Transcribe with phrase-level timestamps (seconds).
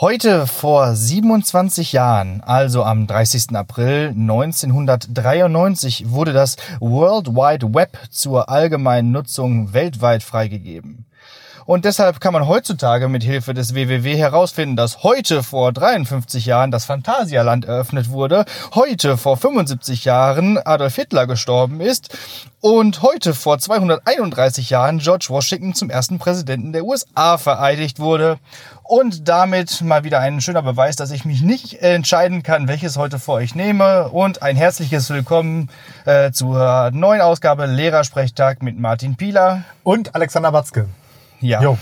[0.00, 3.54] Heute vor 27 Jahren, also am 30.
[3.54, 11.04] April 1993, wurde das World Wide Web zur allgemeinen Nutzung weltweit freigegeben.
[11.66, 16.70] Und deshalb kann man heutzutage mit Hilfe des WWW herausfinden, dass heute vor 53 Jahren
[16.70, 18.44] das Phantasialand eröffnet wurde,
[18.74, 22.16] heute vor 75 Jahren Adolf Hitler gestorben ist
[22.60, 28.38] und heute vor 231 Jahren George Washington zum ersten Präsidenten der USA vereidigt wurde.
[28.82, 33.20] Und damit mal wieder ein schöner Beweis, dass ich mich nicht entscheiden kann, welches heute
[33.20, 34.08] vor euch nehme.
[34.08, 35.70] Und ein herzliches Willkommen
[36.06, 39.62] äh, zur neuen Ausgabe Lehrersprechtag mit Martin Pieler.
[39.84, 40.88] Und Alexander Watzke.
[41.40, 41.62] Ja.
[41.62, 41.78] Jo.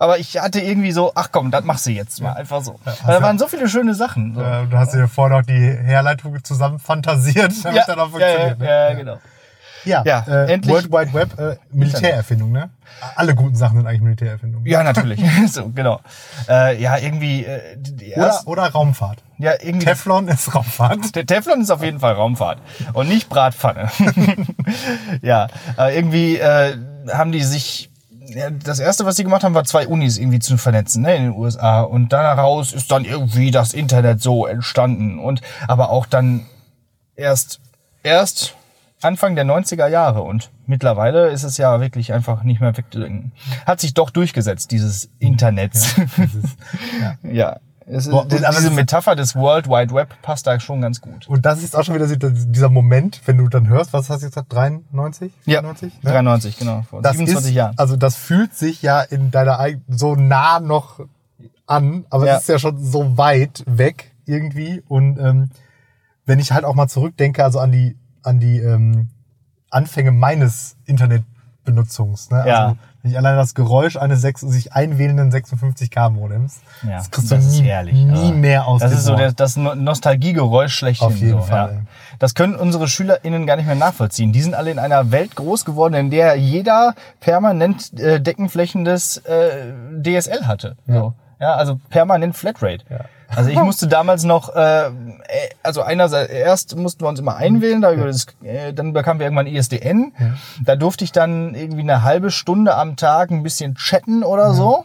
[0.00, 2.32] Aber ich hatte irgendwie so, ach komm, das machst du jetzt mal.
[2.34, 2.78] Einfach so.
[2.84, 4.34] Weil da waren so viele schöne Sachen.
[4.36, 4.40] So.
[4.40, 8.26] Äh, du hast dir vorher noch die Herleitung zusammen fantasiert, damit Ja, dann auch ja,
[8.28, 8.58] ja, funktioniert.
[8.60, 8.66] ne?
[8.68, 9.18] ja, genau.
[9.84, 12.68] Ja, Ja, äh, endlich- World Wide Web, äh, Militärerfindung, ne?
[13.16, 14.66] Alle guten Sachen sind eigentlich Militärerfindungen.
[14.66, 15.20] Ja, natürlich.
[15.48, 16.00] so, genau.
[16.48, 19.22] Äh, ja, irgendwie, äh, die, die Oder, erst, oder Raumfahrt.
[19.38, 19.86] ja, irgendwie.
[19.86, 21.14] Teflon ist Raumfahrt.
[21.16, 22.58] Der Teflon ist auf jeden Fall Raumfahrt
[22.92, 23.88] und nicht Bratpfanne.
[25.22, 26.76] ja, irgendwie äh,
[27.12, 27.87] haben die sich.
[28.28, 31.22] Ja, das erste, was sie gemacht haben, war zwei Unis irgendwie zu vernetzen ne, in
[31.24, 31.80] den USA.
[31.80, 35.18] Und daraus ist dann irgendwie das Internet so entstanden.
[35.18, 36.46] Und aber auch dann
[37.16, 37.60] erst,
[38.02, 38.54] erst
[39.00, 40.22] Anfang der 90er Jahre.
[40.22, 43.32] Und mittlerweile ist es ja wirklich einfach nicht mehr wegzudenken.
[43.66, 45.72] Hat sich doch durchgesetzt, dieses Internet.
[47.00, 47.16] ja.
[47.22, 47.60] ja.
[47.90, 51.26] Es Boah, aber diese es- Metapher des World Wide Web passt da schon ganz gut.
[51.28, 54.26] Und das ist auch schon wieder dieser Moment, wenn du dann hörst, was hast du
[54.26, 55.32] jetzt gesagt, 93?
[55.46, 56.02] Ja, 94?
[56.02, 56.10] Ne?
[56.10, 57.74] 93, genau, vor Das 27 ist, Jahren.
[57.78, 61.00] Also das fühlt sich ja in deiner eig- so nah noch
[61.66, 62.34] an, aber Ja.
[62.36, 64.82] es ist ja schon so weit weg irgendwie.
[64.88, 65.50] Und ähm,
[66.26, 69.08] wenn ich halt auch mal zurückdenke, also an die an die ähm,
[69.70, 70.76] Anfänge meines
[71.68, 72.44] Internetbenutzungs, ne?
[72.46, 72.64] Ja.
[72.66, 77.30] Also wenn ich alleine das Geräusch eines sechs, sich einwählenden 56k Modems, Ja, das kriegst
[77.30, 81.06] das du nie, herrlich, nie mehr aus Das ist so der, das No- Nostalgiegeräusch schlechthin.
[81.06, 81.80] Auf jeden so, Fall, Ja.
[82.18, 84.32] Das können unsere SchülerInnen gar nicht mehr nachvollziehen.
[84.32, 89.72] Die sind alle in einer Welt groß geworden, in der jeder permanent äh, deckenflächendes äh,
[90.02, 90.76] DSL hatte.
[90.88, 91.14] So.
[91.40, 92.84] Ja, also permanent Flatrate.
[92.90, 93.00] Ja.
[93.28, 94.90] Also ich musste damals noch, äh, äh,
[95.62, 99.26] also einerseits erst mussten wir uns immer einwählen, da über das, äh, dann bekamen wir
[99.26, 100.12] irgendwann ISDN.
[100.64, 104.84] Da durfte ich dann irgendwie eine halbe Stunde am Tag ein bisschen chatten oder so.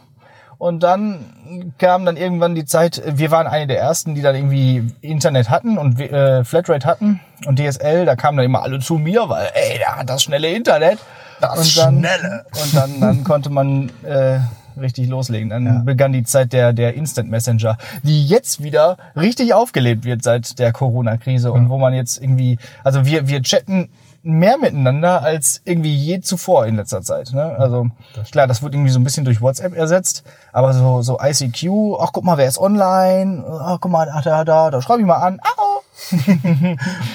[0.58, 4.94] Und dann kam dann irgendwann die Zeit, wir waren eine der ersten, die dann irgendwie
[5.00, 9.28] Internet hatten und äh, Flatrate hatten und DSL, da kamen dann immer alle zu mir,
[9.28, 11.00] weil ey, der hat das schnelle Internet.
[11.40, 12.46] Das und dann, Schnelle.
[12.52, 14.38] Und dann, dann konnte man äh,
[14.78, 15.50] richtig loslegen.
[15.50, 20.58] Dann begann die Zeit der, der Instant Messenger, die jetzt wieder richtig aufgelebt wird seit
[20.58, 23.90] der Corona-Krise und wo man jetzt irgendwie, also wir, wir chatten
[24.24, 27.32] mehr miteinander als irgendwie je zuvor in letzter Zeit.
[27.32, 27.56] Ne?
[27.58, 27.88] Also
[28.32, 32.10] klar, das wird irgendwie so ein bisschen durch WhatsApp ersetzt, aber so, so ICQ, ach
[32.12, 35.16] guck mal, wer ist online, ach guck mal, ach da, da, da schreibe ich mal
[35.16, 35.40] an.
[35.40, 35.82] Au.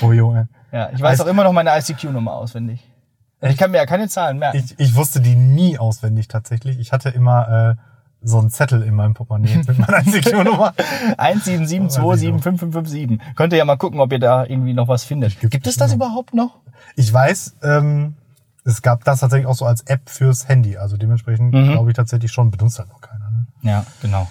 [0.02, 0.48] Oh Junge.
[0.72, 2.89] Ja, ich weiß auch immer noch meine ICQ-Nummer auswendig.
[3.42, 4.58] Ich kann mir ja keine Zahlen merken.
[4.58, 6.78] Ich, ich wusste die nie auswendig tatsächlich.
[6.80, 7.82] Ich hatte immer äh,
[8.22, 10.74] so einen Zettel in meinem Portemonnaie mit meiner ICQ-Nummer.
[11.18, 13.20] 177275557.
[13.36, 15.40] Könnt ihr ja mal gucken, ob ihr da irgendwie noch was findet.
[15.40, 16.58] Gibt Gibt es das überhaupt noch?
[16.96, 18.16] Ich weiß, ähm,
[18.66, 20.78] es gab das tatsächlich auch so als App fürs Handy.
[20.78, 21.72] Also dementsprechend Mhm.
[21.72, 23.30] glaube ich tatsächlich schon, benutzt halt noch keiner.
[23.32, 23.46] Ne?
[23.62, 24.28] Ja, genau.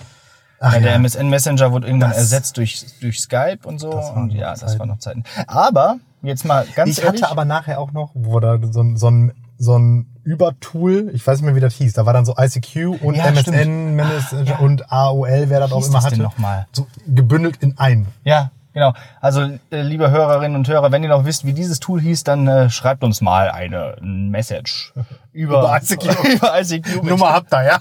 [0.60, 0.96] Ach ja, der ja.
[0.98, 3.92] MSN Messenger wurde irgendwann Das- ersetzt durch, durch Skype und so.
[3.92, 4.78] Das und noch ja, das Zeiten.
[4.80, 5.22] waren noch Zeiten.
[5.46, 7.22] Aber, jetzt mal ganz Ich ehrlich.
[7.22, 11.26] hatte aber nachher auch noch, wo da so, ein- so ein so ein Übertool, ich
[11.26, 11.92] weiß nicht mehr, wie das hieß.
[11.94, 13.96] Da war dann so ICQ und Ja, MSN.
[13.96, 14.58] Messenger ja.
[14.58, 16.14] und AOL, wer das auch immer das hatte.
[16.14, 16.68] denn nochmal?
[16.70, 18.06] So gebündelt in einen.
[18.22, 18.92] Ja, genau.
[19.20, 19.40] Also,
[19.72, 22.70] äh, liebe Hörerinnen und Hörer, wenn ihr noch wisst, wie dieses Tool hieß, dann äh,
[22.70, 24.92] schreibt uns mal eine Message
[25.32, 26.04] über, Über ICQ.
[26.36, 27.02] über ICQ.
[27.02, 27.80] Nummer habt ihr, ja?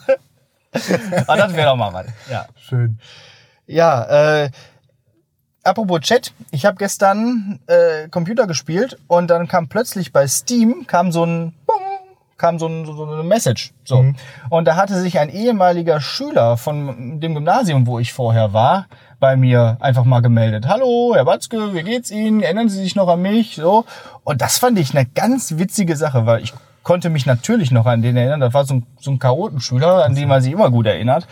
[1.28, 2.08] Ah, das wäre doch mal was.
[2.32, 2.48] Ja.
[2.56, 2.98] Schön.
[3.68, 4.50] Ja, äh,
[5.68, 11.12] apropos Chat, ich habe gestern äh, Computer gespielt und dann kam plötzlich bei Steam kam
[11.12, 11.82] so ein Bong,
[12.38, 13.74] kam so, ein, so eine Message.
[13.84, 14.14] So.
[14.50, 18.88] Und da hatte sich ein ehemaliger Schüler von dem Gymnasium, wo ich vorher war,
[19.20, 20.68] bei mir einfach mal gemeldet.
[20.68, 22.42] Hallo, Herr Watzke, wie geht's Ihnen?
[22.42, 23.56] Erinnern Sie sich noch an mich?
[23.56, 23.86] So.
[24.24, 26.54] Und das fand ich eine ganz witzige Sache, weil ich
[26.84, 28.40] konnte mich natürlich noch an den erinnern.
[28.40, 31.28] Das war so ein, so ein Chaotenschüler, an den man sich immer gut erinnert.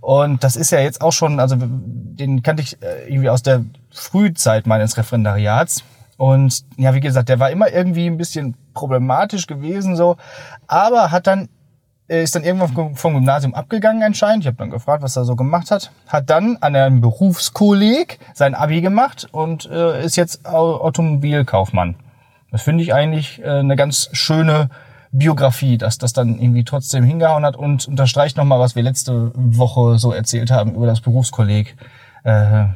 [0.00, 3.64] Und das ist ja jetzt auch schon, also den kannte ich äh, irgendwie aus der
[3.90, 5.82] Frühzeit meines Referendariats.
[6.16, 10.16] Und ja, wie gesagt, der war immer irgendwie ein bisschen problematisch gewesen so,
[10.66, 11.48] aber hat dann
[12.08, 14.42] äh, ist dann irgendwann vom- Gymnasium abgegangen anscheinend.
[14.44, 15.92] Ich habe dann gefragt, was er so gemacht hat.
[16.06, 21.96] Hat dann an einem Berufskolleg sein Abi gemacht und äh, ist jetzt Au- Automobilkaufmann.
[22.50, 24.70] Das finde ich eigentlich äh, eine ganz schöne
[25.18, 29.98] Biografie, dass das dann irgendwie trotzdem hingehauen hat und unterstreicht nochmal, was wir letzte Woche
[29.98, 31.76] so erzählt haben über das Berufskolleg.
[32.24, 32.66] Äh,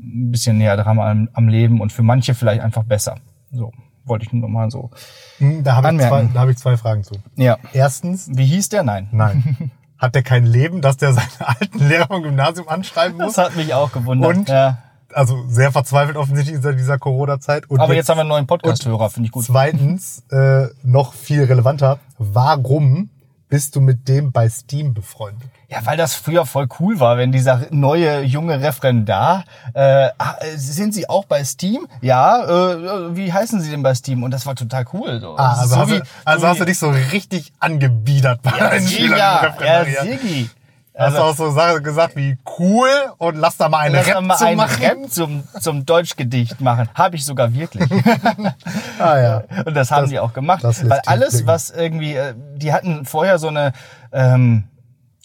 [0.00, 3.16] ein bisschen näher dran am, am Leben und für manche vielleicht einfach besser.
[3.52, 3.72] So,
[4.04, 4.90] wollte ich nur nochmal so.
[5.38, 7.14] Hm, Da habe ich, zwei, da hab ich zwei Fragen zu.
[7.36, 7.58] Ja.
[7.72, 8.82] Erstens, Wie hieß der?
[8.84, 9.08] Nein.
[9.10, 9.70] nein.
[9.98, 13.34] Hat der kein Leben, dass der seine alten Lehrer vom Gymnasium anschreiben muss?
[13.34, 14.36] Das hat mich auch gewundert.
[14.36, 14.48] Und?
[14.48, 14.78] Ja.
[15.12, 17.64] Also sehr verzweifelt offensichtlich in dieser Corona-Zeit.
[17.70, 19.44] Aber jetzt haben wir einen neuen Podcast-Hörer, finde ich gut.
[19.46, 23.08] Zweitens, äh, noch viel relevanter, warum
[23.48, 25.48] bist du mit dem bei Steam befreundet?
[25.68, 29.44] Ja, weil das früher voll cool war, wenn dieser neue junge Referendar,
[29.74, 31.86] äh, ah, äh, sind Sie auch bei Steam?
[32.00, 34.22] Ja, äh, wie heißen Sie denn bei Steam?
[34.22, 35.20] Und das war total cool.
[35.20, 35.36] So.
[35.36, 38.50] Ah, also, so hast, wie- du, also so hast du dich so richtig angebiedert bei
[38.50, 40.50] ja, deinen Schülern sicher, ja, Referendariat.
[40.98, 41.06] Sigi.
[41.06, 44.20] Hast du auch so Sachen gesagt wie cool und lass da mal einen Lass Rap
[44.22, 44.82] mal zu einen machen.
[44.84, 46.88] Rap zum, zum Deutschgedicht machen.
[46.94, 47.88] Habe ich sogar wirklich.
[48.98, 49.42] Ah ja.
[49.64, 50.64] Und das haben Das- die auch gemacht.
[50.64, 53.72] Weil alles, was irgendwie, äh, die hatten vorher so eine
[54.12, 54.64] ähm,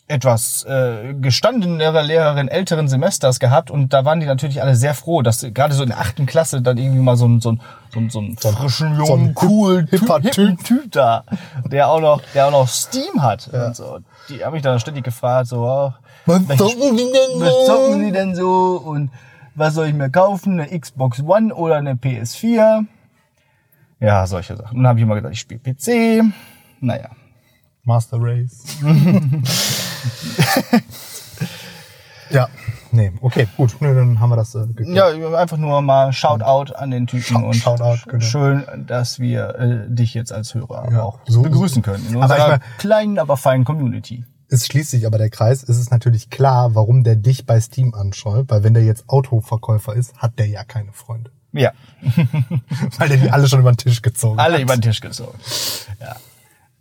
[0.08, 5.22] etwas äh, gestandenere Lehrerin älteren Semesters gehabt und da waren die natürlich alle sehr froh,
[5.22, 7.62] dass gerade so in der achten Klasse dann irgendwie mal so ein, so ein,
[7.94, 11.24] so ein, so ein frischen, so ein jungen, coolen, hipper Typ, hippen Typ da,
[11.66, 14.00] der auch noch, der auch noch Steam hat und so.
[14.30, 15.94] Die haben mich dann ständig gefragt, so, oh,
[16.26, 18.00] Was zocken die denn was zocken so?
[18.00, 19.10] sie denn so und
[19.56, 20.60] was soll ich mir kaufen?
[20.60, 22.86] Eine Xbox One oder eine PS4?
[24.00, 24.78] Ja, solche Sachen.
[24.78, 26.26] Und dann habe ich immer gesagt, ich spiele PC.
[26.82, 27.10] Naja.
[27.86, 28.64] Master Race.
[32.30, 32.48] ja,
[32.92, 33.76] nee, okay, gut.
[33.80, 34.66] Nee, dann haben wir das äh.
[34.86, 35.08] Ja,
[35.38, 38.24] einfach nur mal Shoutout an den Typen Shout- und Shoutout, genau.
[38.26, 42.06] schön, dass wir äh, dich jetzt als Hörer Ja, auch so- begrüßen können.
[42.08, 44.26] In Aber unserer ich mein- kleinen, aber feinen Community.
[44.50, 45.64] Es schließt sich aber der Kreis.
[45.64, 49.96] Es ist natürlich klar, warum der dich bei Steam anschaut, weil wenn der jetzt Autoverkäufer
[49.96, 51.32] ist, hat der ja keine Freunde.
[51.54, 51.72] Ja,
[52.98, 54.62] Weil der die alle schon über den Tisch gezogen alle hat.
[54.62, 55.38] über den Tisch gezogen.
[56.02, 56.16] Ja.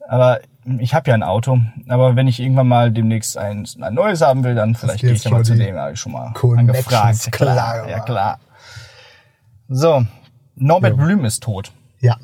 [0.08, 0.40] Aber
[0.78, 1.58] ich habe ja ein Auto.
[1.88, 5.22] Aber wenn ich irgendwann mal demnächst ein, ein neues haben will, dann vielleicht gehe ich
[5.22, 7.32] da mal zu dem, habe ich schon mal angefragt.
[7.32, 8.38] klar Klar, ja klar.
[9.68, 10.04] So,
[10.54, 11.04] Norbert Ja.
[11.04, 11.72] Blüm ist tot.
[12.00, 12.16] Ja,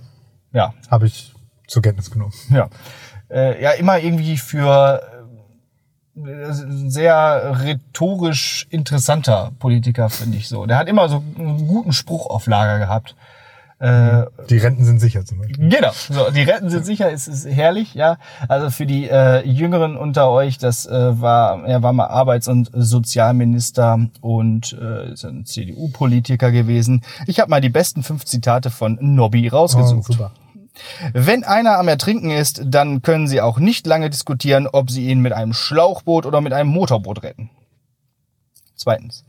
[0.52, 1.34] Ja, habe ich
[1.66, 2.32] zur Kenntnis genommen.
[2.50, 2.68] ja.
[3.30, 5.02] Äh, ja, immer irgendwie für
[6.16, 6.20] äh,
[6.50, 10.64] sehr rhetorisch interessanter Politiker, finde ich so.
[10.66, 13.16] Der hat immer so einen guten Spruch auf Lager gehabt.
[13.80, 15.68] Äh, Die Renten sind sicher zum Beispiel.
[15.68, 18.18] Genau, so, die Retten sind sicher, es ist herrlich, ja.
[18.48, 22.70] Also für die äh, Jüngeren unter euch, das äh, war, er war mal Arbeits- und
[22.74, 27.02] Sozialminister und äh, ist ein CDU-Politiker gewesen.
[27.28, 30.04] Ich habe mal die besten fünf Zitate von Nobby Oh, rausgesucht.
[30.12, 30.32] super.
[31.12, 35.20] Wenn einer am Ertrinken ist, dann können Sie auch nicht lange diskutieren, ob Sie ihn
[35.20, 37.50] mit einem Schlauchboot oder mit einem Motorboot retten.
[38.76, 39.24] Zweitens.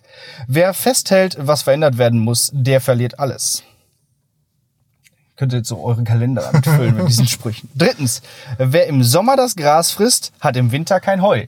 [0.47, 3.63] Wer festhält, was verändert werden muss, der verliert alles.
[5.39, 7.69] Könnt ihr jetzt so euren Kalender damit füllen mit diesen Sprüchen.
[7.73, 8.21] Drittens.
[8.57, 11.45] Wer im Sommer das Gras frisst, hat im Winter kein Heu.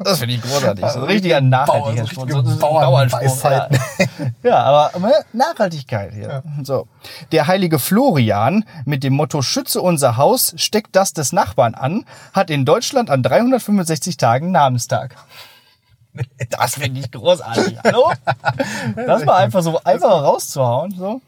[0.00, 0.84] Das finde ich großartig.
[0.84, 2.24] Ein richtiger Nachhaltigkeitsspruch.
[2.24, 3.70] richtige So ein Bauernweisheit.
[3.98, 4.06] Ja.
[4.42, 4.90] ja, aber
[5.32, 6.42] Nachhaltigkeit hier.
[6.64, 6.88] So.
[7.30, 12.50] Der heilige Florian mit dem Motto Schütze unser Haus, steckt das des Nachbarn an, hat
[12.50, 15.14] in Deutschland an 365 Tagen Namenstag.
[16.50, 17.78] Das finde ich großartig.
[17.84, 18.12] Hallo?
[18.96, 20.92] Das mal einfach so einfach rauszuhauen.
[20.96, 21.20] So.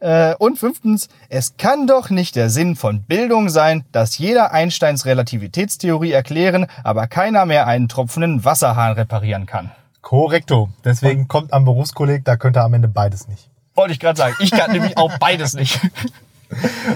[0.00, 5.04] Äh, Und fünftens, es kann doch nicht der Sinn von Bildung sein, dass jeder Einsteins
[5.04, 9.70] Relativitätstheorie erklären, aber keiner mehr einen tropfenden Wasserhahn reparieren kann.
[10.00, 10.70] Korrekto.
[10.84, 13.50] Deswegen kommt am Berufskolleg, da könnte er am Ende beides nicht.
[13.74, 14.34] Wollte ich gerade sagen.
[14.40, 15.80] Ich kann nämlich auch beides nicht.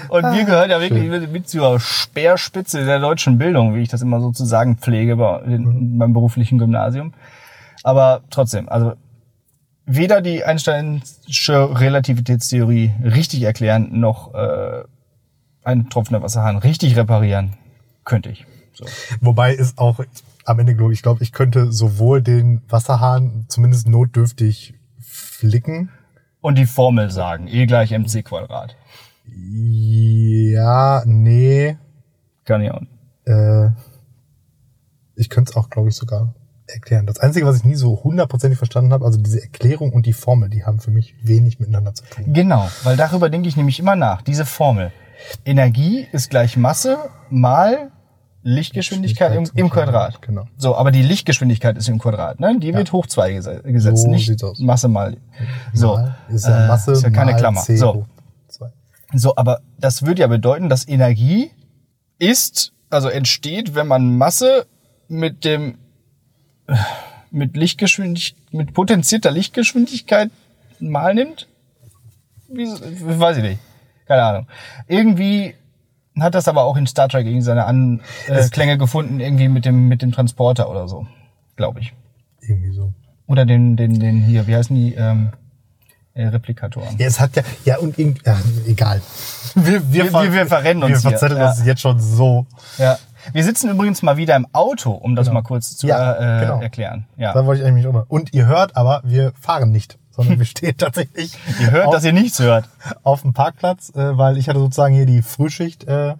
[0.09, 4.03] Und wir gehören ja wirklich mit, mit zur Speerspitze der deutschen Bildung, wie ich das
[4.03, 7.13] immer so zu sagen pflege bei, in, beim beruflichen Gymnasium.
[7.85, 8.95] Aber trotzdem, also
[9.87, 14.85] weder die Einsteinsche Relativitätstheorie richtig erklären, noch äh,
[15.63, 17.55] einen tropfenden Wasserhahn richtig reparieren
[18.05, 18.47] könnte ich.
[18.75, 18.85] So.
[19.21, 20.01] Wobei ist auch
[20.45, 25.91] am Ende, glaube ich, glaube ich, könnte sowohl den Wasserhahn zumindest notdürftig flicken.
[26.41, 28.77] Und die Formel sagen, E gleich mc Quadrat.
[29.27, 31.79] Ja, nee.
[32.45, 32.81] Kann ich auch.
[32.81, 32.93] nicht.
[33.25, 33.71] Äh,
[35.17, 36.35] ich könnte es auch, glaube ich, sogar
[36.67, 37.07] erklären.
[37.07, 40.49] Das Einzige, was ich nie so hundertprozentig verstanden habe, also diese Erklärung und die Formel,
[40.49, 42.33] die haben für mich wenig miteinander zu tun.
[42.33, 44.23] Genau, weil darüber denke ich nämlich immer nach.
[44.23, 44.93] Diese Formel.
[45.45, 46.99] Energie ist gleich Masse
[47.31, 47.91] mal
[48.43, 50.21] Lichtgeschwindigkeit im, im Quadrat.
[50.21, 50.45] Genau.
[50.59, 52.59] So, aber die Lichtgeschwindigkeit ist im Quadrat, ne?
[52.59, 54.43] Die wird hoch zwei gese- gesetzt, So nicht.
[54.61, 55.17] Masse mal.
[55.73, 57.63] So, Mal ist ja äh, Masse ist ja keine Klammer.
[57.63, 58.07] C So, hoch
[58.49, 58.71] zwei.
[59.15, 61.53] so, aber das würde ja bedeuten, dass Energie
[62.19, 64.67] ist, also entsteht, wenn man Masse
[65.09, 65.79] mit dem
[67.31, 70.31] mit Lichtgeschwindigkeit, mit potenzierter Lichtgeschwindigkeit
[70.81, 71.49] mal nimmt?
[72.49, 73.61] Wie, weiß ich nicht.
[74.07, 74.47] Keine Ahnung.
[74.87, 75.55] Irgendwie
[76.21, 79.89] hat das aber auch in Star Trek irgendwie seine Anklänge äh, gefunden, irgendwie mit dem,
[79.89, 81.07] mit dem Transporter oder so,
[81.57, 81.93] glaube ich.
[82.41, 82.93] Irgendwie so.
[83.27, 85.31] Oder den, den, den hier, wie heißen die, ähm,
[86.13, 86.97] äh, Replikatoren.
[86.99, 89.01] Ja, es hat ja, ja und irgend, ja, egal.
[89.57, 91.51] Wir, Wir- wir- wir verrennen uns Wir verzetteln ja.
[91.51, 92.47] uns jetzt schon so.
[92.79, 92.99] Ja.
[93.33, 95.41] Wir sitzen übrigens mal wieder im Auto, um das Genau.
[95.41, 96.61] mal kurz zu Ja, äh, genau.
[96.61, 97.07] erklären.
[97.17, 97.33] Ja.
[97.33, 98.07] Da wollte ich eigentlich auch noch.
[98.09, 102.05] Und ihr hört aber, wir fahren nicht, sondern wir stehen tatsächlich Ihr hört, auf, dass
[102.05, 102.69] ihr nichts hört.
[103.03, 106.15] auf dem Parkplatz, äh, weil ich hatte sozusagen hier die Frühschicht äh,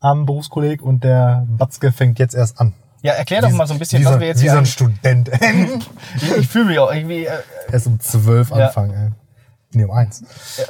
[0.00, 2.74] am Berufskolleg und der Batzke fängt jetzt erst an.
[3.02, 4.58] Ja, erklär doch mal so ein bisschen, wie was so, wir jetzt Wie hier so
[4.58, 5.30] ein Student.
[6.16, 7.30] Ich, ich fühle mich auch irgendwie äh,
[7.70, 8.66] erst um zwölf Ja.
[8.66, 8.92] anfangen.
[8.92, 9.10] Ey.
[9.74, 10.24] Nee, um eins.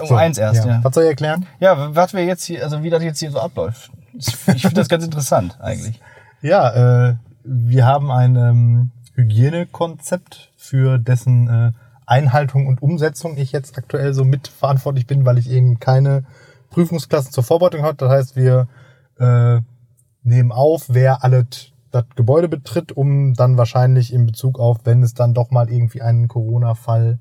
[0.08, 0.80] um eins erst, ja.
[0.82, 1.46] Was soll ich erklären?
[1.60, 3.90] Ja, was wir jetzt hier, also wie das jetzt hier so abläuft.
[4.18, 6.00] Ich finde das ganz interessant eigentlich.
[6.42, 11.72] Ja, äh, wir haben ein ähm, Hygienekonzept, für dessen äh,
[12.04, 16.24] Einhaltung und Umsetzung ich jetzt aktuell so mitverantwortlich bin, weil ich eben keine
[16.70, 17.96] Prüfungsklassen zur Vorbereitung habe.
[17.96, 18.68] Das heißt, wir
[19.18, 19.60] äh,
[20.22, 25.14] nehmen auf, wer alles das Gebäude betritt, um dann wahrscheinlich in Bezug auf, wenn es
[25.14, 27.18] dann doch mal irgendwie einen Corona-Fall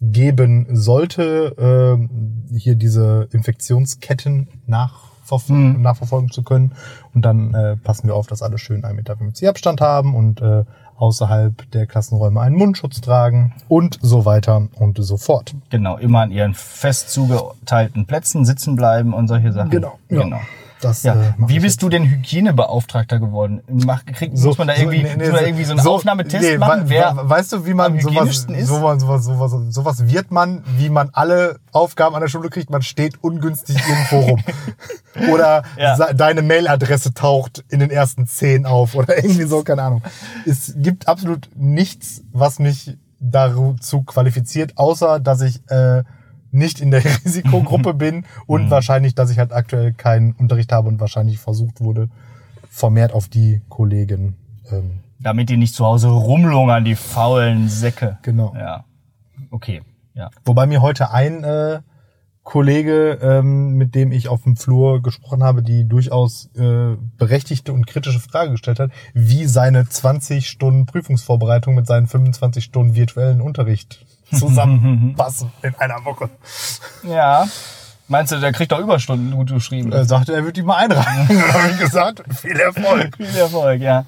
[0.00, 4.48] geben sollte, ähm, hier diese Infektionsketten
[5.22, 5.82] nachverfolgen, Mhm.
[5.82, 6.72] nachverfolgen zu können.
[7.14, 10.64] Und dann äh, passen wir auf, dass alle schön 1,50 Meter Abstand haben und äh,
[10.96, 15.54] außerhalb der Klassenräume einen Mundschutz tragen und so weiter und so fort.
[15.70, 19.70] Genau, immer an ihren fest zugeteilten Plätzen sitzen bleiben und solche Sachen.
[19.70, 19.98] Genau.
[20.08, 20.40] genau.
[20.82, 21.14] Das, Ja.
[21.14, 23.62] äh, Wie bist du denn Hygienebeauftragter geworden?
[23.68, 26.42] Mach, krieg, muss man da irgendwie, nee, nee, man da irgendwie so einen so- Aufnahmetest
[26.42, 26.84] nee, machen?
[26.86, 28.66] we- Wer we- weißt du, wie man sowas, ist?
[28.66, 32.82] sowas, sowas, sowas, sowas wird man, wie man alle Aufgaben an der Schule kriegt, man
[32.82, 34.42] steht ungünstig irgendwo rum.
[35.32, 36.12] oder Ja.
[36.12, 40.02] deine Mailadresse taucht in den ersten zehn auf oder irgendwie so, keine Ahnung.
[40.46, 46.02] Es gibt absolut nichts, was mich dazu qualifiziert, außer dass ich äh,
[46.52, 48.24] nicht in der Risikogruppe bin Mhm.
[48.46, 52.08] und wahrscheinlich, dass ich halt aktuell keinen Unterricht habe und wahrscheinlich versucht wurde,
[52.70, 54.36] vermehrt auf die Kollegen.
[54.70, 58.18] Ähm, damit die nicht zu Hause rumlungern, die faulen Säcke.
[58.22, 58.54] Genau.
[58.56, 58.84] Ja.
[59.50, 59.82] Okay.
[60.14, 60.30] Ja.
[60.44, 61.80] wobei mir heute ein äh,
[62.42, 67.86] Kollege, ähm, mit dem ich auf dem Flur gesprochen habe, die durchaus äh, berechtigte und
[67.86, 74.04] kritische Frage gestellt hat, wie seine 20 Stunden Prüfungsvorbereitung mit seinen 25 Stunden virtuellen Unterricht
[74.32, 76.30] zusammenpassen in einer Woche.
[77.02, 77.46] Ja.
[78.08, 79.92] Meinst du, der kriegt doch Überstunden gut geschrieben?
[79.92, 81.28] Er sagte, er wird die mal einreichen.
[81.28, 83.16] Dann habe ich gesagt, viel Erfolg.
[83.16, 84.04] Viel Erfolg, ja.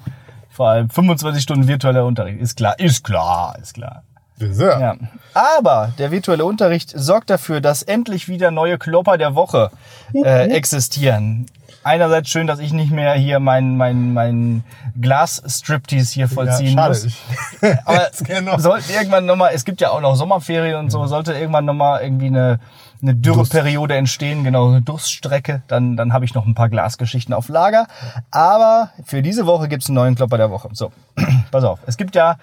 [0.49, 2.39] Vor allem 25 Stunden virtueller Unterricht.
[2.39, 4.03] Ist klar, ist klar, ist klar.
[4.37, 4.79] Sehr.
[4.79, 4.95] Ja.
[5.33, 9.71] Aber der virtuelle Unterricht sorgt dafür, dass endlich wieder neue Klopper der Woche
[10.13, 11.45] äh, existieren.
[11.85, 14.63] Einerseits schön, dass ich nicht mehr hier mein, mein, mein
[14.99, 16.89] Glas-Striptease hier vollziehen schade.
[16.89, 17.15] muss.
[17.85, 22.01] Aber sollten irgendwann nochmal, es gibt ja auch noch Sommerferien und so, sollte irgendwann nochmal
[22.01, 22.59] irgendwie eine,
[23.03, 27.49] eine Dürreperiode entstehen, genau, eine Durststrecke, dann, dann habe ich noch ein paar Glasgeschichten auf
[27.49, 27.85] Lager.
[28.31, 30.69] Aber für diese Woche gibt's einen neuen Klopper der Woche.
[30.73, 30.91] So,
[31.51, 31.77] pass auf.
[31.85, 32.37] Es gibt ja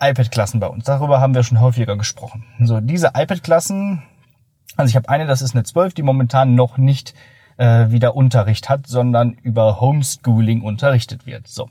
[0.00, 0.84] iPad-Klassen bei uns.
[0.84, 2.44] Darüber haben wir schon häufiger gesprochen.
[2.60, 4.04] So, diese iPad-Klassen,
[4.76, 7.12] also ich habe eine, das ist eine 12, die momentan noch nicht
[7.56, 11.48] äh, wieder Unterricht hat, sondern über Homeschooling unterrichtet wird.
[11.48, 11.68] So.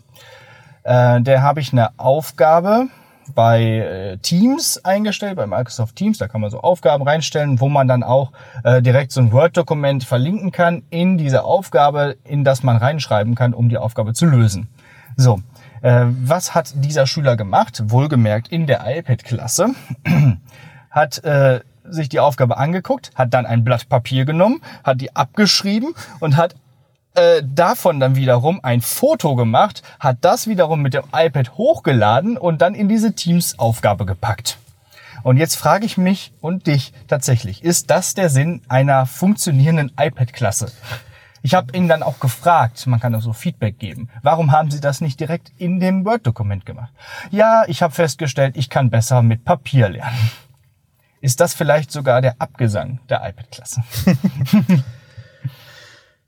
[0.83, 2.87] Äh, der habe ich eine Aufgabe
[3.33, 6.17] bei äh, Teams eingestellt, bei Microsoft Teams.
[6.17, 8.31] Da kann man so Aufgaben reinstellen, wo man dann auch
[8.63, 13.53] äh, direkt so ein Word-Dokument verlinken kann in diese Aufgabe, in das man reinschreiben kann,
[13.53, 14.67] um die Aufgabe zu lösen.
[15.15, 15.41] So,
[15.81, 17.83] äh, was hat dieser Schüler gemacht?
[17.85, 19.69] Wohlgemerkt in der iPad-Klasse.
[20.89, 25.93] hat äh, sich die Aufgabe angeguckt, hat dann ein Blatt Papier genommen, hat die abgeschrieben
[26.19, 26.55] und hat
[27.15, 32.61] äh, davon dann wiederum ein Foto gemacht, hat das wiederum mit dem iPad hochgeladen und
[32.61, 34.57] dann in diese Teams-Aufgabe gepackt.
[35.21, 40.71] Und jetzt frage ich mich und dich tatsächlich, ist das der Sinn einer funktionierenden iPad-Klasse?
[41.43, 44.09] Ich habe ihn dann auch gefragt, man kann auch so Feedback geben.
[44.21, 46.91] Warum haben Sie das nicht direkt in dem Word-Dokument gemacht?
[47.31, 50.31] Ja, ich habe festgestellt, ich kann besser mit Papier lernen.
[51.23, 53.81] Ist das vielleicht sogar der Abgesang der iPad-Klasse?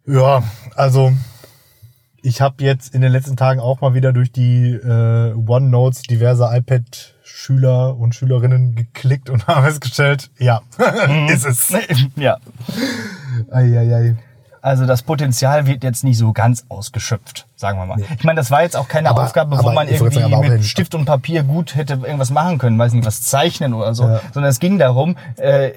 [0.07, 0.43] Ja,
[0.75, 1.13] also
[2.21, 6.55] ich habe jetzt in den letzten Tagen auch mal wieder durch die äh, OneNotes diverser
[6.55, 10.61] iPad-Schüler und Schülerinnen geklickt und habe festgestellt, ja,
[11.27, 11.73] ist es.
[12.15, 12.37] ja.
[13.49, 14.15] Eieiei.
[14.65, 17.99] Also das Potenzial wird jetzt nicht so ganz ausgeschöpft, sagen wir mal.
[18.17, 20.95] Ich meine, das war jetzt auch keine Aber- Aufgabe, wo man irgendwie sagen, mit Stift
[20.95, 24.05] und Papier gut hätte irgendwas machen können, weiß nicht, was zeichnen oder so.
[24.07, 24.21] Ja.
[24.33, 25.69] Sondern es ging darum, äh,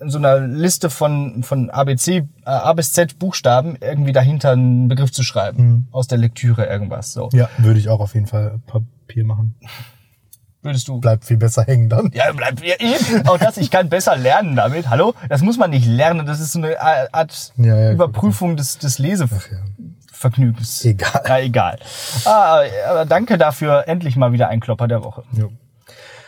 [0.00, 5.12] in so einer Liste von, von ABC, A bis Z Buchstaben irgendwie dahinter einen Begriff
[5.12, 5.86] zu schreiben.
[5.92, 7.12] Aus der Lektüre irgendwas.
[7.12, 7.28] So.
[7.32, 9.54] Ja, würde ich auch auf jeden Fall Papier machen.
[10.62, 11.00] Würdest du?
[11.00, 12.10] Bleibt viel besser hängen dann.
[12.12, 13.28] Ja, bleibt ja, eben.
[13.28, 14.90] Auch das, ich kann besser lernen damit.
[14.90, 15.14] Hallo?
[15.28, 16.26] Das muss man nicht lernen.
[16.26, 20.84] Das ist so eine Art Ja, ja, Überprüfung des, des Lesevergnügens.
[20.84, 21.22] Egal.
[21.26, 21.78] Ja, egal.
[22.24, 23.86] Ah, aber danke dafür.
[23.86, 25.22] Endlich mal wieder ein Klopper der Woche.
[25.32, 25.52] Jo.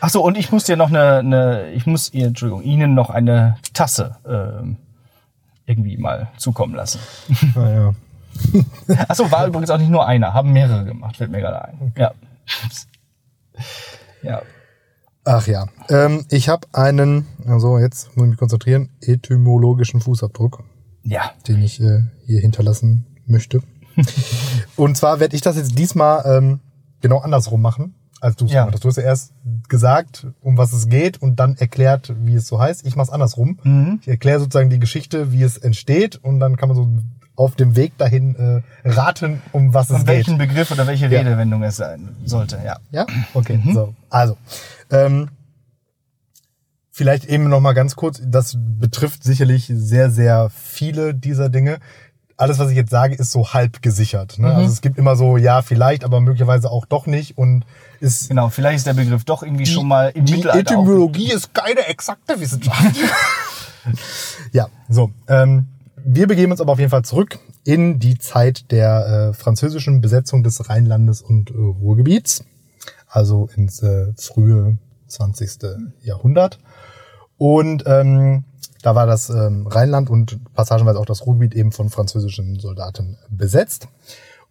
[0.00, 3.10] Ach so, und ich muss dir noch eine, eine ich muss ihr, Entschuldigung, Ihnen noch
[3.10, 4.76] eine Tasse ähm,
[5.66, 7.00] irgendwie mal zukommen lassen.
[7.54, 7.94] Naja.
[9.08, 11.92] Ach so, war übrigens auch nicht nur einer, haben mehrere gemacht, fällt mir gerade ein.
[11.98, 12.12] Ja.
[14.22, 14.42] Ja.
[15.24, 15.66] Ach ja.
[15.88, 20.64] Ähm, ich habe einen, also jetzt muss ich mich konzentrieren, etymologischen Fußabdruck,
[21.02, 21.32] Ja.
[21.46, 23.62] den ich äh, hier hinterlassen möchte.
[24.76, 26.60] Und zwar werde ich das jetzt diesmal ähm,
[27.00, 28.60] genau andersrum machen, als du es Ja.
[28.62, 28.84] gemacht hast.
[28.84, 29.32] Du hast ja erst
[29.68, 32.86] gesagt, um was es geht und dann erklärt, wie es so heißt.
[32.86, 33.58] Ich mache es andersrum.
[33.62, 33.98] Mhm.
[34.02, 36.88] Ich erkläre sozusagen die Geschichte, wie es entsteht und dann kann man so
[37.40, 40.08] auf dem Weg dahin äh, raten, um was es Und geht.
[40.08, 41.20] welchen Begriff oder welche Ja.
[41.20, 42.76] Redewendung es sein sollte, ja.
[42.90, 43.06] Ja?
[43.32, 43.94] Okay, so.
[44.10, 44.36] Also,
[44.90, 45.30] ähm,
[46.90, 51.78] vielleicht eben noch mal ganz kurz, das betrifft sicherlich sehr, sehr viele dieser Dinge.
[52.36, 54.38] Alles, was ich jetzt sage, ist so halb gesichert.
[54.38, 54.54] Ne?
[54.54, 57.64] Also es gibt immer so, ja, vielleicht, aber möglicherweise auch doch nicht und
[58.00, 61.54] ist Genau, vielleicht ist der Begriff doch irgendwie schon mal im die Mittelalter Etymologie ist
[61.54, 62.96] keine exakte Wissenschaft.
[64.52, 65.10] ja, so.
[65.28, 65.68] Ähm,
[66.04, 70.42] wir begeben uns aber auf jeden Fall zurück in die Zeit der äh, französischen Besetzung
[70.42, 72.44] des Rheinlandes und äh, Ruhrgebiets,
[73.08, 74.78] also ins äh, frühe
[75.08, 75.58] 20.
[76.02, 76.58] Jahrhundert.
[77.36, 78.44] Und ähm,
[78.82, 83.88] da war das ähm, Rheinland und passagenweise auch das Ruhrgebiet eben von französischen Soldaten besetzt.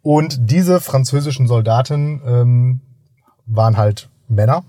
[0.02, 2.80] Und diese französischen Soldaten ähm,
[3.46, 4.64] waren halt Männer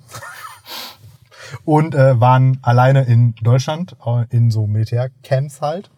[1.65, 5.89] und äh, waren alleine in Deutschland, äh, in so Militärcamps halt.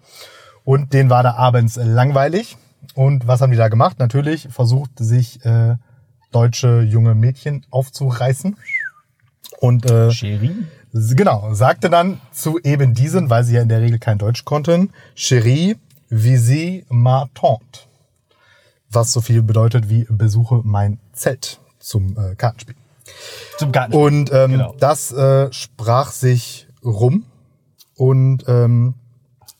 [0.63, 2.57] Und denen war da abends langweilig.
[2.95, 3.99] Und was haben die da gemacht?
[3.99, 5.75] Natürlich versucht sich äh,
[6.31, 8.57] deutsche junge Mädchen aufzureißen.
[9.59, 10.67] Und äh, Cherie?
[10.91, 14.91] genau, sagte dann zu eben diesen, weil sie ja in der Regel kein Deutsch konnten,
[15.15, 15.77] Chérie,
[16.09, 17.87] visez ma tante.
[18.91, 22.75] Was so viel bedeutet wie besuche mein Zelt zum äh, Kartenspiel.
[23.57, 23.93] Zum Garten.
[23.93, 24.75] Und ähm, Genau.
[24.79, 27.25] das äh, sprach sich rum
[27.95, 28.95] und ähm,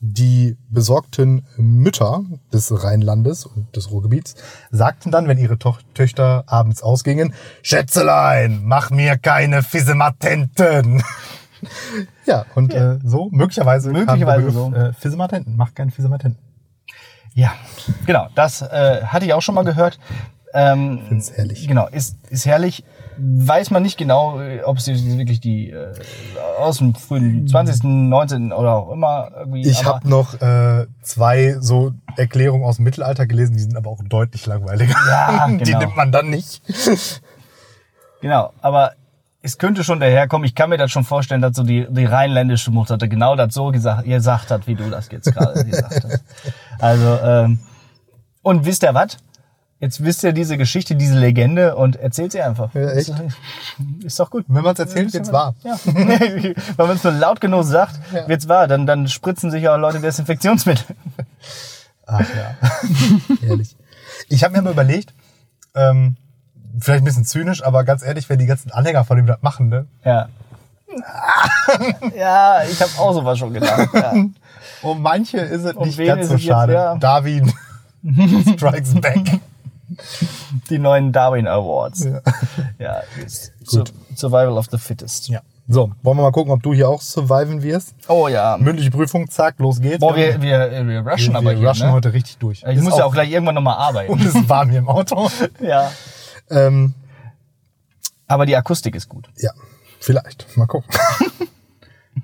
[0.05, 4.35] die besorgten Mütter des Rheinlandes und des Ruhrgebiets
[4.69, 11.01] sagten dann, wenn ihre Toch Töchter abends ausgingen, Schätzelein, mach mir keine Fissematenten.
[12.25, 16.37] ja, und Äh, so möglicherweise, Möglicherweise Begriff, Äh, Fissematenten, mach keine Fissematenten.
[17.33, 17.53] Ja,
[18.05, 18.27] genau.
[18.35, 19.99] Das äh, hatte ich auch schon mal gehört.
[20.53, 21.65] Ähm, Find's herrlich.
[21.65, 22.83] Genau, ist, ist herrlich.
[23.17, 25.93] Weiß man nicht genau, äh, ob sie wirklich die äh,
[26.59, 28.51] aus dem frühen 20., 19.
[28.51, 29.67] oder auch immer irgendwie.
[29.67, 34.01] Ich habe noch äh, zwei so Erklärungen aus dem Mittelalter gelesen, die sind aber auch
[34.03, 34.95] deutlich langweiliger.
[35.07, 35.79] Ja, Die genau.
[35.79, 36.61] nimmt man dann nicht.
[38.21, 38.93] Genau, aber
[39.41, 40.45] es könnte schon daherkommen.
[40.45, 43.71] Ich kann mir das schon vorstellen, dass so die, die rheinländische Mutter genau das so
[43.71, 46.23] gesagt, gesagt hat, wie du das jetzt gerade gesagt hast.
[46.79, 47.59] Also, ähm,
[48.41, 49.17] und wisst ihr was?
[49.79, 52.73] Jetzt wisst ihr diese Geschichte, diese Legende und erzählt sie einfach.
[52.73, 53.11] Ja, echt?
[54.03, 54.45] Ist doch gut.
[54.47, 55.55] Wenn man es erzählt, wird's wahr.
[55.63, 55.77] Ja.
[55.85, 58.25] Wenn man es nur laut genug sagt, Ja.
[58.29, 58.67] wird's wahr.
[58.67, 60.95] Dann, dann spritzen sich auch Leute Desinfektionsmittel.
[62.05, 62.55] Ach ja.
[63.47, 63.75] Ehrlich.
[64.29, 65.13] Ich habe mir mal überlegt,
[65.75, 66.15] ähm,
[66.79, 69.67] vielleicht ein bisschen zynisch, aber ganz ehrlich, wenn die ganzen Anhänger von dem das machen,
[69.67, 69.85] ne?
[70.05, 70.29] Ja.
[72.15, 73.89] ja, ich habe auch sowas schon gedacht.
[73.93, 74.13] Ja.
[74.81, 76.73] Um manche ist es Um nicht ganz so es jetzt, schade.
[76.73, 76.95] ja?
[76.95, 77.53] Darwin
[78.55, 79.21] strikes back.
[80.69, 82.05] Die neuen Darwin Awards.
[82.05, 82.21] Ja.
[82.79, 85.29] Ja, ist Sur Survival of the Fittest.
[85.29, 85.41] ja.
[85.65, 87.95] So, wollen wir mal gucken, ob du hier auch surviven wirst?
[88.09, 88.57] Oh ja.
[88.57, 89.99] Mündliche Prüfung, zack, los geht's.
[89.99, 91.93] Boah, wir, wir, wir rushen wir, aber wir hier, rushen ne?
[91.93, 92.63] heute richtig durch.
[92.67, 94.11] Ich Ist muss ja auch gleich irgendwann nochmal arbeiten.
[94.11, 95.29] Und es ist warm hier im Auto.
[95.61, 95.89] ja.
[96.49, 96.93] ähm,
[98.27, 99.29] Aber die Akustik ist gut.
[99.37, 99.51] ja,
[100.01, 100.45] vielleicht.
[100.57, 100.89] Mal gucken.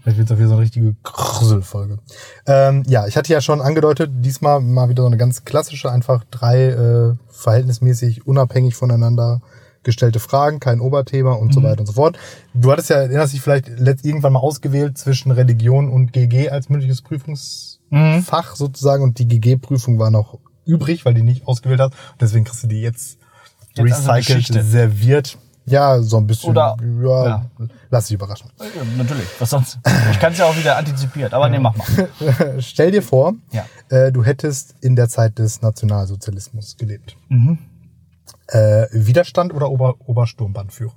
[0.10, 2.00] Vielleicht wird es auch wieder so eine richtige Krüsselfolge.
[2.48, 6.24] Ähm, ja, ich hatte ja schon angedeutet, diesmal mal wieder so eine ganz klassische, einfach
[6.32, 9.42] drei äh, verhältnismäßig unabhängig voneinander
[9.84, 12.18] gestellte Fragen, kein Oberthema und so weiter und so fort.
[12.56, 16.70] Du hattest ja, erinnerst dich vielleicht letzt, irgendwann mal ausgewählt zwischen Religion und GG als
[16.70, 21.92] mündliches Prüfungsfach sozusagen und die GG-Prüfung war noch übrig, weil die nicht ausgewählt hast.
[21.92, 23.20] Und deswegen kriegst du die jetzt,
[23.76, 24.64] Jetzt also recycelt, Geschichte.
[24.64, 25.38] serviert.
[25.70, 26.50] Ja, so ein bisschen.
[26.52, 27.46] Oder- ja, ja.
[27.90, 28.50] lass dich überraschen.
[28.60, 28.66] Ja,
[28.98, 29.28] natürlich.
[29.40, 29.80] Was sonst?
[30.12, 31.34] Ich kann es ja auch wieder antizipiert.
[31.34, 31.88] Aber nee, mach mal.
[32.60, 33.66] Stell dir vor, Ja.
[33.90, 37.16] äh, du hättest in der Zeit des Nationalsozialismus gelebt.
[37.30, 37.58] Mhm.
[38.48, 40.94] Äh, Widerstand oder Ober Obersturmbannführer?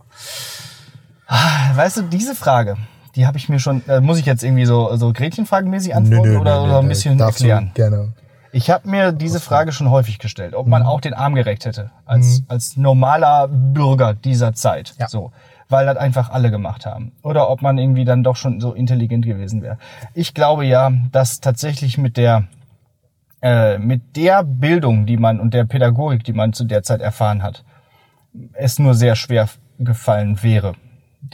[1.75, 2.77] Weißt du, diese Frage,
[3.17, 6.63] die habe ich mir schon, äh, muss ich jetzt irgendwie so, so Gretchenfragenmäßig antworten oder,
[6.65, 7.71] oder ein bisschen erklären?
[7.75, 8.13] Gerne.
[8.53, 10.71] Ich habe mir diese Frage schon häufig gestellt, ob Mhm.
[10.71, 14.95] man auch den Arm gerecht hätte als, als normaler Bürger dieser Zeit.
[14.99, 15.09] Ja.
[15.09, 15.33] So,
[15.71, 17.13] weil das einfach alle gemacht haben.
[17.23, 19.79] Oder ob man irgendwie dann doch schon so intelligent gewesen wäre.
[20.13, 22.45] Ich glaube ja, dass tatsächlich mit der
[23.41, 27.43] äh, mit der Bildung, die man und der Pädagogik, die man zu der Zeit erfahren
[27.43, 27.65] hat,
[28.53, 30.75] es nur sehr schwer gefallen wäre,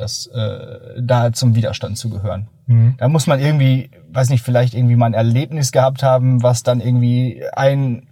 [0.00, 2.48] das äh, da zum Widerstand zu gehören.
[2.66, 2.94] Mhm.
[2.98, 6.80] Da muss man irgendwie, weiß nicht, vielleicht irgendwie mal ein Erlebnis gehabt haben, was dann
[6.80, 8.06] irgendwie ein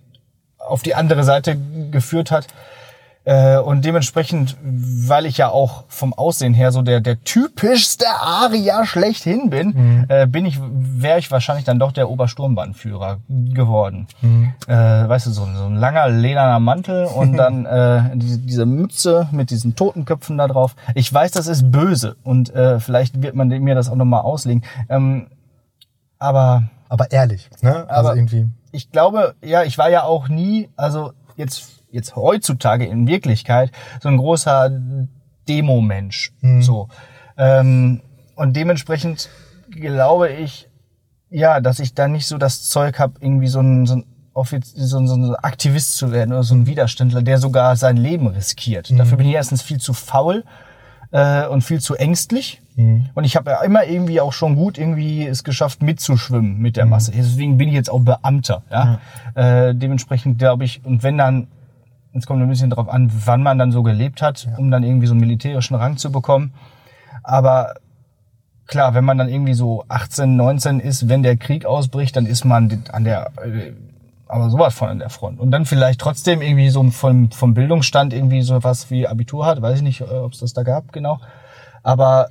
[0.59, 1.57] auf die andere Seite
[1.91, 2.49] geführt hat.
[3.29, 8.87] Äh, und dementsprechend, weil ich ja auch vom Aussehen her so der, der typischste Arier
[8.87, 14.07] schlechthin bin, äh, bin ich, wäre ich wahrscheinlich dann doch der Obersturmbannführer geworden.
[14.69, 14.73] Äh,
[15.09, 19.29] weißt du, so, ein- so ein langer lederner Mantel und dann äh, diese, diese Mütze
[19.33, 20.77] mit diesen Totenköpfen da drauf.
[20.95, 24.63] Ich weiß, das ist böse und äh, vielleicht wird man mir das auch nochmal auslegen.
[24.89, 25.27] Ähm,
[26.21, 27.87] aber Aber ehrlich, ne?
[27.89, 28.47] Also Aber- irgendwie.
[28.71, 34.09] ich glaube, ja, ich war ja auch nie, also jetzt, jetzt heutzutage in Wirklichkeit, so
[34.09, 34.71] ein großer
[35.49, 36.33] Demo-Mensch.
[36.61, 36.89] So.
[37.37, 38.01] Ähm,
[38.37, 39.29] und dementsprechend
[39.71, 40.69] glaube ich,
[41.31, 44.05] ja, dass ich da nicht so das Zeug habe, irgendwie so ein, so ein
[44.45, 48.27] so ein, so ein Aktivist zu werden oder so ein Widerständler, der sogar sein Leben
[48.27, 48.93] riskiert.
[48.99, 50.45] Dafür bin ich erstens viel zu faul
[51.11, 52.61] äh, und viel zu ängstlich.
[53.15, 56.85] Und ich habe ja immer irgendwie auch schon gut irgendwie es geschafft, mitzuschwimmen mit der
[56.85, 57.13] Masse.
[57.13, 58.63] Deswegen bin ich jetzt auch Beamter.
[58.71, 59.01] Ja?
[59.35, 61.49] Äh, dementsprechend glaube ich, und wenn dann,
[62.17, 65.07] jetzt kommt ein bisschen drauf an, wann man dann so gelebt hat, um dann irgendwie
[65.07, 66.55] so einen militärischen Rang zu bekommen.
[67.23, 67.75] Aber
[68.67, 72.45] klar, wenn man dann irgendwie so 18, 19 ist, wenn der Krieg ausbricht, dann ist
[72.45, 73.73] man an der, äh,
[74.29, 75.39] aber sowas von an der Front.
[75.39, 79.63] Und dann vielleicht trotzdem irgendwie so vom, vom Bildungsstand irgendwie so was wie Abitur hat,
[79.63, 81.21] weiß ich nicht, ob es das da gab, genau.
[81.83, 82.29] Aber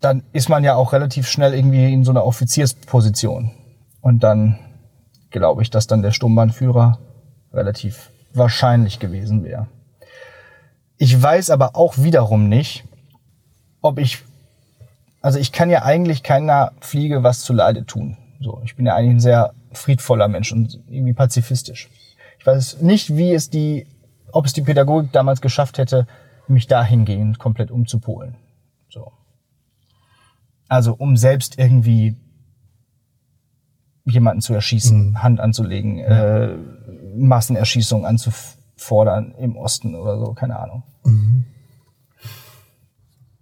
[0.00, 3.52] dann ist man ja auch relativ schnell irgendwie in so einer Offiziersposition.
[4.00, 4.58] Und dann
[5.30, 6.98] glaube ich, dass dann der Sturmbannführer
[7.52, 9.68] relativ wahrscheinlich gewesen wäre.
[10.98, 12.84] Ich weiß aber auch wiederum nicht,
[13.80, 14.22] ob ich,
[15.20, 18.16] also ich kann ja eigentlich keiner Fliege was zu Leide tun.
[18.40, 21.88] So, ich bin ja eigentlich ein sehr friedvoller Mensch und irgendwie pazifistisch.
[22.38, 23.86] Ich weiß nicht, wie es die,
[24.32, 26.06] ob es die Pädagogik damals geschafft hätte,
[26.48, 28.36] mich dahingehend komplett umzupolen.
[28.88, 29.12] So.
[30.68, 32.16] Also um selbst irgendwie
[34.04, 36.56] jemanden zu erschießen, Hand anzulegen, äh,
[37.14, 40.82] Massenerschießungen anzufordern im Osten oder so, keine Ahnung.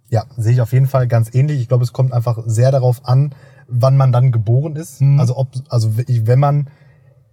[0.09, 1.61] Ja, sehe ich auf jeden Fall ganz ähnlich.
[1.61, 3.33] Ich glaube, es kommt einfach sehr darauf an,
[3.67, 5.01] wann man dann geboren ist.
[5.17, 6.69] Also ob, also wenn man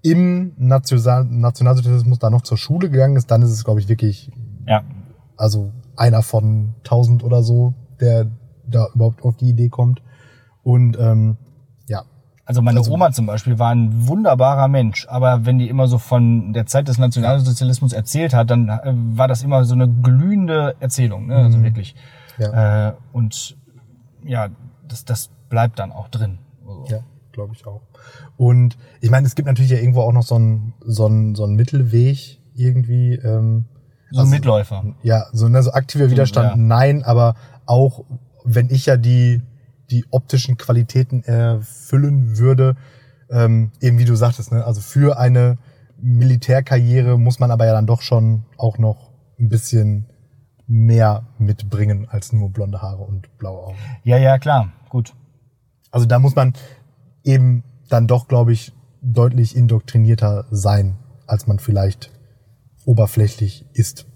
[0.02, 4.30] im National Nationalsozialismus da noch zur Schule gegangen ist, dann ist es, glaube ich, wirklich,
[4.66, 4.84] Ja.
[5.36, 8.30] also einer von tausend oder so, der
[8.64, 10.00] da überhaupt auf die Idee kommt.
[10.62, 11.36] Und ähm,
[12.48, 15.98] Also meine Also- Oma zum Beispiel war ein wunderbarer Mensch, aber wenn die immer so
[15.98, 20.74] von der Zeit des Nationalsozialismus erzählt hat, dann äh, war das immer so eine glühende
[20.80, 21.36] Erzählung, ne?
[21.36, 21.94] also wirklich.
[22.38, 22.88] Ja.
[22.88, 23.54] Äh, und
[24.24, 24.48] ja,
[24.88, 26.38] das, das bleibt dann auch drin.
[26.66, 27.00] Also, Ja,
[27.32, 27.82] glaube ich auch.
[28.38, 31.44] Und ich meine, es gibt natürlich ja irgendwo auch noch so einen so einen, so
[31.44, 33.14] einen Mittelweg irgendwie.
[33.16, 33.66] Ähm,
[34.10, 34.84] So ein Mitläufer.
[35.02, 36.56] Ja, so, ne, so aktiver Widerstand, ja.
[36.56, 37.34] nein, aber
[37.66, 38.04] auch
[38.44, 39.42] wenn ich ja die,
[39.90, 42.76] die optischen Qualitäten erfüllen würde,
[43.30, 45.58] ähm, eben wie du sagtest, ne, also für eine
[46.00, 50.06] Militärkarriere muss man aber ja dann doch schon auch noch ein bisschen
[50.66, 53.78] mehr mitbringen als nur blonde Haare und blaue Augen.
[54.04, 55.14] Ja, ja, klar, gut.
[55.90, 56.52] Also da muss man
[57.24, 60.96] eben dann doch, glaube ich, deutlich indoktrinierter sein,
[61.26, 62.10] als man vielleicht
[62.84, 64.06] oberflächlich ist.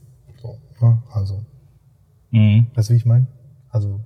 [0.40, 1.02] So, ne?
[1.12, 1.44] Also,
[2.30, 2.66] Mhm.
[2.74, 3.26] weißt du, wie ich meine?
[3.68, 4.00] Also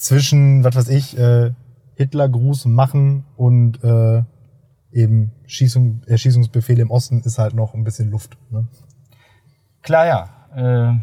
[0.00, 1.52] zwischen, was weiß ich, äh,
[1.94, 4.22] Hitlergruß machen und äh,
[4.92, 8.38] eben Schießung, Erschießungsbefehle im Osten ist halt noch ein bisschen Luft.
[8.50, 8.66] Ne?
[9.82, 10.28] Klar, ja.
[10.56, 10.98] Äh,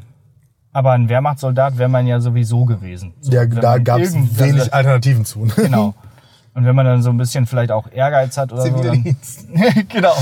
[0.74, 3.14] aber ein Wehrmachtssoldat wäre man ja sowieso gewesen.
[3.22, 5.46] So, Ja, da gab es wenig also, Alternativen zu.
[5.46, 5.54] ne?
[5.56, 5.94] Genau.
[6.54, 9.48] Und wenn man dann so ein bisschen vielleicht auch Ehrgeiz hat oder so, dann, Zivildienst.
[9.90, 10.16] genau.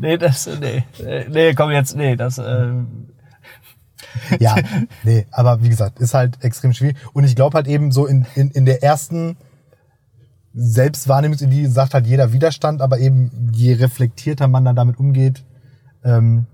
[0.00, 0.84] nee, das, nee,
[1.28, 2.68] nee, komm jetzt, nee, das, äh,
[4.40, 4.56] Ja,
[5.04, 6.96] nee, aber wie gesagt, ist halt extrem schwierig.
[7.12, 9.36] Und ich glaube halt eben so in, in, in der ersten
[10.54, 15.44] Selbstwahrnehmungsidee sagt halt jeder Widerstand, aber eben je reflektierter man dann damit umgeht,
[16.04, 16.46] ähm,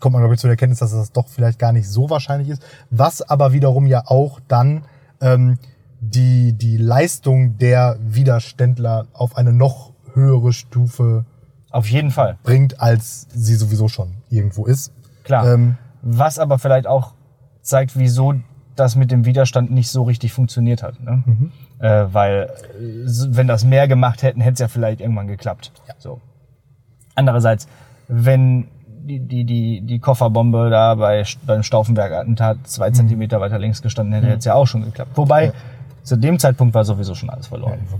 [0.00, 2.48] kommt man, glaube ich, zu der Erkenntnis, dass das doch vielleicht gar nicht so wahrscheinlich
[2.48, 2.62] ist.
[2.90, 4.84] Was aber wiederum ja auch dann
[5.20, 5.58] ähm,
[6.00, 11.24] die, die Leistung der Widerständler auf eine noch höhere Stufe
[11.70, 14.92] auf jeden Fall, bringt, als sie sowieso schon irgendwo ist.
[15.24, 15.52] klar.
[15.52, 15.76] Ähm,
[16.10, 17.12] Was aber vielleicht auch
[17.62, 18.34] zeigt, wieso
[18.76, 21.00] das mit dem Widerstand nicht so richtig funktioniert hat.
[21.02, 21.22] Ne?
[21.26, 21.52] Mhm.
[21.80, 25.72] Äh, weil, äh, wenn das mehr gemacht hätten, hätte es ja vielleicht irgendwann geklappt.
[25.98, 26.20] So.
[27.14, 27.66] Andererseits,
[28.06, 34.14] wenn die, die, die, die Kofferbombe da bei, beim Stauffenberg-Attentat zwei Zentimeter weiter links gestanden
[34.14, 35.10] hätte, hätte es ja auch schon geklappt.
[35.16, 35.52] Wobei, Ja.
[36.04, 37.78] zu dem Zeitpunkt war sowieso schon alles Ja, verloren.
[37.84, 37.90] ich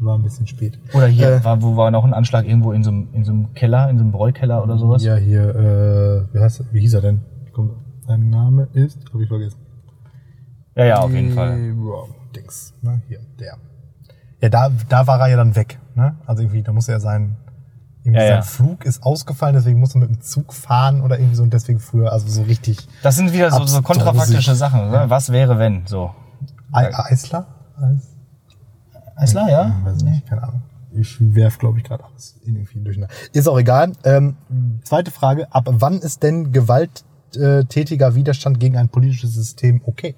[0.00, 0.78] war ein bisschen spät.
[0.94, 3.32] Oder hier Äh, war, wo war noch ein Anschlag irgendwo in so einem, in so
[3.32, 5.02] einem Keller, in so einem Bräukeller oder sowas?
[5.04, 6.64] Ja, hier, äh, wie heißt?
[6.72, 7.20] Wie hieß er denn?
[7.52, 7.72] Kommt,
[8.06, 9.58] sein Name ist, habe ich vergessen.
[10.76, 11.58] ja, ja, auf jeden Fall.
[11.58, 13.56] Äh, wow, Dings, ne, hier, der.
[14.40, 16.16] Ja, da, da war er ja dann weg, ne?
[16.26, 17.36] Also irgendwie, da muss er ja sein,
[18.04, 18.42] irgendwie Ja, sein ja.
[18.42, 21.80] Flug ist ausgefallen, deswegen musste er mit dem Zug fahren oder irgendwie so und deswegen
[21.80, 22.86] früher, also so richtig.
[23.02, 24.90] Das sind wieder so, so kontrafaktische Sachen.
[24.90, 25.04] Ne?
[25.08, 25.86] Was wäre, wenn?
[25.86, 26.14] So.
[26.70, 27.46] Ei- Eisler?
[27.80, 28.14] Eis?
[29.18, 29.76] Eisler, ja?
[29.84, 30.62] Weiß nicht, keine Ahnung.
[30.92, 33.14] Ich werf, glaube ich, gerade alles irgendwie durcheinander.
[33.32, 33.92] Ist auch egal.
[34.04, 34.36] Ähm,
[34.84, 35.52] zweite Frage.
[35.52, 40.14] Ab wann ist denn gewalttätiger Widerstand gegen ein politisches System okay?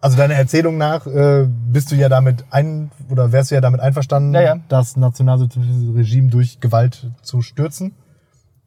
[0.00, 3.80] Also deiner Erzählung nach äh, bist du ja damit ein oder wärst du ja damit
[3.80, 4.56] einverstanden, Ja, ja.
[4.68, 7.94] das nationalsozialistische Regime durch Gewalt zu stürzen.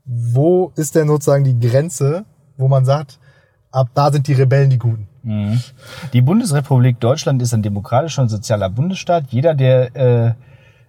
[0.05, 2.23] Wo ist denn sozusagen die Grenze,
[2.57, 3.19] wo man sagt,
[3.71, 5.09] ab da sind die Rebellen die Guten?
[5.25, 5.59] Mhm.
[6.13, 9.25] Die Bundesrepublik Deutschland ist ein demokratischer und sozialer Bundesstaat.
[9.31, 10.33] Jeder, der äh,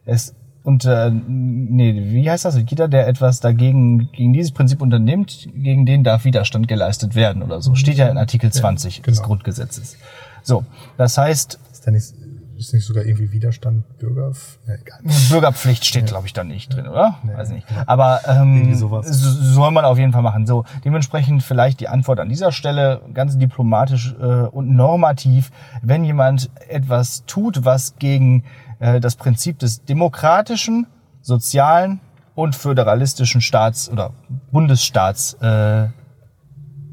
[0.05, 2.59] es unter, nee, wie heißt das?
[2.69, 7.63] Jeder, der etwas dagegen, gegen dieses Prinzip unternimmt, gegen den darf Widerstand geleistet werden oder
[7.63, 7.75] so.
[7.77, 9.29] Steht ja in Artikel 20 des genau.
[9.29, 9.97] Grundgesetzes.
[10.43, 10.65] So,
[10.97, 12.13] das heißt, Ist da nicht,
[12.57, 14.33] ist nicht sogar irgendwie Widerstand Bürger?
[14.67, 15.01] Ja, egal.
[15.31, 17.19] Bürgerpflicht steht, glaube ich, da nicht drin, oder?
[17.23, 17.35] Nee.
[17.37, 17.67] Weiß nicht.
[17.87, 20.47] Aber ähm, so- soll man auf jeden Fall machen.
[20.47, 25.51] So, dementsprechend vielleicht die Antwort an dieser Stelle ganz diplomatisch äh, und normativ,
[25.83, 28.45] wenn jemand etwas tut, was gegen
[28.79, 30.87] äh, das Prinzip des demokratischen,
[31.23, 32.01] sozialen
[32.35, 34.13] und föderalistischen Staats oder
[34.53, 35.89] Bundesstaats äh,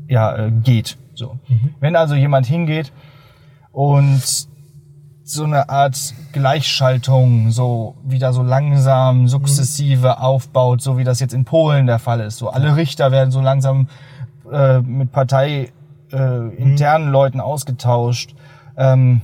[0.08, 0.98] ja, äh, geht.
[1.16, 1.40] So.
[1.80, 2.92] Wenn also jemand hingeht
[3.72, 4.48] und
[5.26, 11.46] so eine Art Gleichschaltung so wieder so langsam, sukzessive aufbaut, so wie das jetzt in
[11.46, 12.38] Polen der Fall ist.
[12.38, 13.88] So alle Richter werden so langsam
[14.52, 15.72] äh, mit Partei
[16.12, 18.36] äh, internen Leuten ausgetauscht.
[18.76, 19.22] Ähm,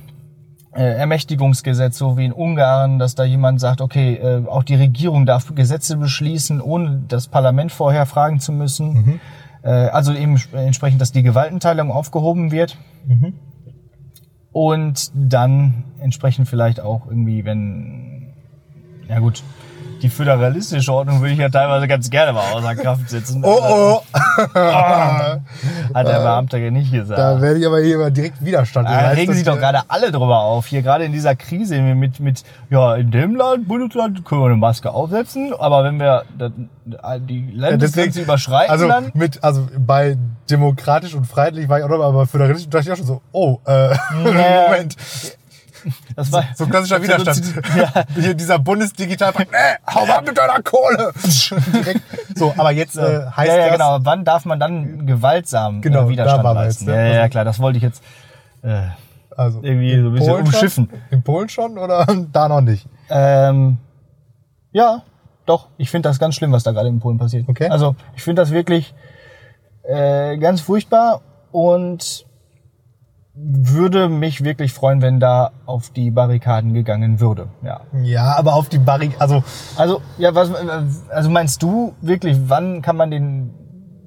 [0.74, 5.26] äh, Ermächtigungsgesetz, so wie in Ungarn, dass da jemand sagt, okay, äh, auch die Regierung
[5.26, 9.20] darf Gesetze beschließen, ohne das Parlament vorher fragen zu müssen.
[9.64, 12.78] Äh, also eben sp- entsprechend, dass die Gewaltenteilung aufgehoben wird.
[14.52, 18.34] Und dann entsprechend vielleicht auch irgendwie, wenn,
[19.08, 19.44] ja gut,
[20.02, 23.44] die föderalistische Ordnung würde ich ja teilweise ganz gerne mal außer Kraft setzen.
[23.44, 24.02] Oh oh,
[24.54, 27.20] Hat der Beamte ja nicht gesagt.
[27.20, 28.88] da werde ich aber hier mal direkt Widerstand.
[28.88, 29.20] Da leisten.
[29.20, 30.68] regen sich doch gerade alle drüber auf.
[30.68, 34.56] Hier gerade in dieser Krise mit, mit, ja, in dem Land, Bundesland können wir eine
[34.56, 36.24] Maske aufsetzen, aber wenn wir
[37.20, 39.12] die Landesgrenze überschreiten, also dann.
[39.14, 40.18] mit, also bei
[40.50, 43.22] demokratisch und freiheitlich war ich auch noch, aber bei föderalistisch dachte ich auch schon so,
[43.32, 43.90] oh, äh,
[44.26, 44.70] Ja.
[44.70, 44.96] Moment,
[46.15, 47.62] Das war, so klassischer Widerstand.
[47.76, 48.04] Ja.
[48.15, 51.12] Hier dieser Bundesdigitalpakt, äh, hau mal mit deiner Kohle.
[51.74, 52.02] Direkt.
[52.36, 54.00] So, aber jetzt äh, heißt ja, ja, das, genau.
[54.02, 56.86] Wann darf man dann gewaltsam Genau, äh, Widerstand da leisten?
[56.86, 57.10] jetzt, ne?
[57.10, 58.04] Ja, ja, klar, das wollte ich jetzt
[58.63, 58.88] äh,
[59.36, 60.89] also irgendwie so ein bisschen Polen umschiffen.
[60.89, 61.02] Schon?
[61.12, 62.88] In Polen schon oder da noch nicht?
[63.10, 63.78] Ähm,
[64.72, 65.04] ja,
[65.46, 65.70] doch.
[65.78, 67.48] Ich finde das ganz schlimm, was da gerade in Polen passiert.
[67.48, 67.70] Okay.
[67.70, 68.94] Also ich finde das wirklich
[69.84, 72.26] äh, ganz furchtbar und
[73.41, 77.47] würde mich wirklich freuen, wenn da auf die Barrikaden gegangen würde.
[77.63, 77.82] Ja.
[78.04, 79.43] Ja, aber auf die Barrik, also
[79.78, 80.52] Also ja, was
[81.10, 83.54] also meinst du wirklich, wann kann man den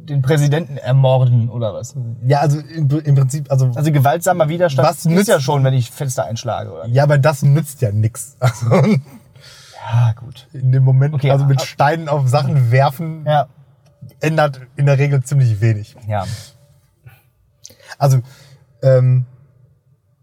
[0.04, 1.94] den Präsidenten ermorden oder was?
[2.26, 5.74] ja, also im, im Prinzip, also, Also gewaltsamer Widerstand Was ist nützt- ja schon, wenn
[5.74, 6.86] ich Fenster einschlage oder?
[6.88, 8.36] ja, aber das nützt ja nix.
[8.40, 10.48] Also Ja, gut.
[10.52, 13.46] in dem Moment, Okay, also mit aber- Steinen auf Sachen werfen, Ja.
[14.20, 15.96] ändert in der Regel ziemlich wenig.
[16.08, 16.24] Ja.
[17.98, 18.18] Also
[18.82, 19.26] ähm,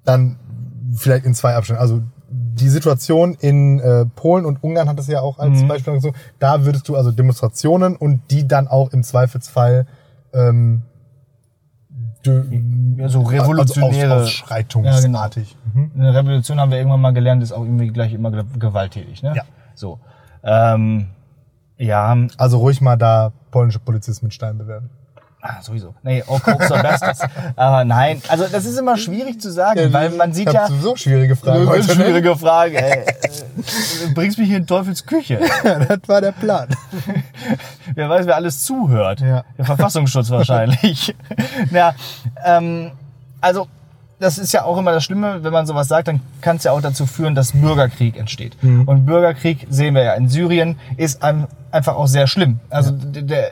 [0.06, 0.38] dann
[0.96, 1.82] vielleicht in zwei Abschnitten.
[1.82, 5.68] Also die Situation in äh, Polen und Ungarn hat es ja auch als Mhm.
[5.68, 6.12] Beispiel so.
[6.40, 9.88] Da würdest du also Demonstrationen und die dann auch im Zweifelsfall
[10.34, 10.84] ähm,
[12.26, 12.44] de,
[12.98, 15.56] Ja, so revolutionäre- also aus, ausschreitungsartig.
[15.74, 15.92] Mhm.
[15.96, 19.34] Eine Revolution haben wir irgendwann mal gelernt, ist auch irgendwie gleich immer ge- gewalttätig, ne?
[19.36, 19.44] Ja.
[19.76, 20.00] So.
[20.44, 21.08] Ähm,
[21.78, 24.90] ja, Also ruhig mal da polnische Polizisten mit Steinen bewerben.
[25.42, 25.96] Ah, sowieso.
[26.04, 27.20] Nee, oh, Koks or Bestes.
[27.56, 30.68] Aber nein, also das ist immer schwierig zu sagen, weil man sieht ja...
[30.68, 31.98] sowieso schwierige Fragen Das ist heute.
[32.00, 32.06] ne?
[32.06, 33.06] schwierige Frage, ey.
[34.08, 35.40] Du bringst mich hier in Teufels Küche.
[35.64, 36.68] das war der Plan.
[37.96, 39.22] Wer weiß, wer alles zuhört.
[39.22, 39.44] Ja.
[39.58, 41.16] Der Verfassungsschutz wahrscheinlich.
[41.72, 41.94] ja,
[42.44, 42.92] ähm,
[43.42, 43.68] also
[44.20, 46.74] das ist ja auch immer das Schlimme, wenn man sowas sagt, dann kann es ja
[46.74, 48.58] auch dazu führen, dass Bürgerkrieg entsteht.
[48.62, 52.60] Und Bürgerkrieg, sehen wir ja in Syrien, ist ein, einfach auch sehr schlimm.
[52.70, 53.52] Also der, der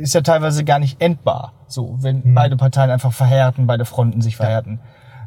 [0.00, 1.52] ist ja teilweise gar nicht endbar.
[1.66, 4.80] So, wenn beide Parteien einfach verhärten, beide Fronten sich verhärten.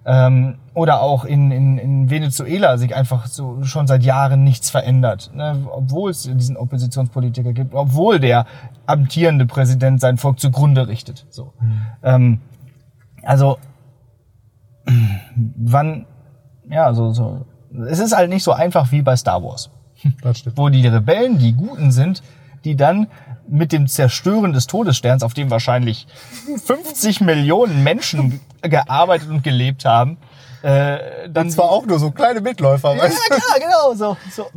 [0.06, 5.32] Ähm, oder auch in, in, in Venezuela sich einfach so schon seit Jahren nichts verändert.
[5.36, 5.68] Ne?
[5.72, 8.46] Obwohl es diesen Oppositionspolitiker gibt, obwohl der
[8.86, 11.26] amtierende Präsident sein Volk zugrunde richtet.
[11.30, 11.54] So.
[12.02, 12.40] Ähm,
[13.24, 13.58] also
[15.58, 16.06] wann,
[16.70, 17.46] ja, so, so.
[17.88, 19.70] Es ist halt nicht so einfach wie bei Star Wars
[20.22, 20.58] Das stimmt.
[20.58, 22.24] wo die Rebellen die Guten sind,
[22.64, 23.08] die dann
[23.50, 26.08] mit dem Zerstören des Todessterns, auf dem wahrscheinlich
[26.66, 30.18] 50 Millionen Menschen gearbeitet und gelebt haben,
[30.62, 33.36] äh, dann Und zwar auch nur so kleine Mitläufer, ja, weißt du?
[33.36, 34.48] klar, genau, so, so,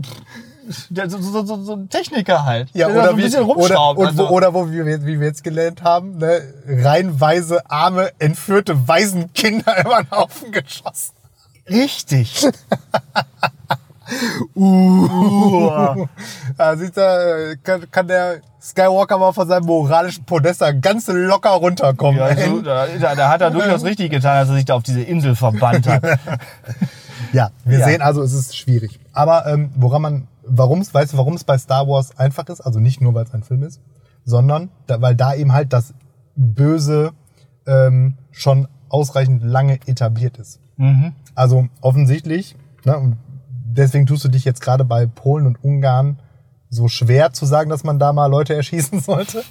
[1.09, 2.69] so, so, so, so ein Techniker halt.
[2.75, 3.99] Ja, oder, so ein wie, bisschen oder, rumschraubt.
[4.01, 8.89] und, also, oder wo wir, jetzt- wie wir jetzt gelernt haben, ne, reihenweise arme, entführte
[8.89, 11.15] Waisenkinder über den Haufen geschossen.
[11.69, 12.47] richtig.
[14.55, 16.07] Uh.
[16.57, 21.51] Da sieht er, kann, kann der Skywalker mal von seinem moralischen Podest da ganz locker
[21.51, 22.19] runterkommen.
[22.21, 24.83] Ja, also, da, da, da hat er durchaus richtig getan, als er sich da auf
[24.83, 26.03] diese Insel verbannt hat.
[27.33, 27.87] Ja, wir Ja.
[27.87, 29.01] sehen also, es ist schwierig.
[29.15, 32.61] Aber ähm, woran man, warum es, weißt du, warum es bei Star Wars einfach ist?
[32.61, 33.81] Also nicht nur, weil es ein Film ist,
[34.27, 35.95] sondern da, weil da eben halt das
[36.37, 37.13] Böse
[37.67, 40.61] ähm, schon ausreichend lange etabliert ist.
[40.77, 41.13] Mhm.
[41.35, 43.17] Also offensichtlich, ne, und
[43.77, 46.19] deswegen tust du dich jetzt gerade bei Polen und Ungarn
[46.71, 49.43] so schwer zu sagen, dass man da mal Leute erschießen sollte,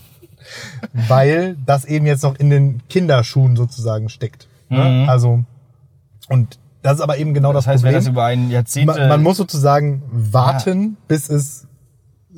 [0.94, 4.48] weil das eben jetzt noch in den Kinderschuhen sozusagen steckt.
[4.70, 5.04] Ne?
[5.04, 5.10] Mhm.
[5.10, 5.44] Also
[6.30, 8.06] und das ist aber eben genau das, Das heißt, wenn Problem.
[8.06, 8.88] das über ein Jahrzehnt...
[8.88, 11.68] Man, man muss sozusagen warten, bis es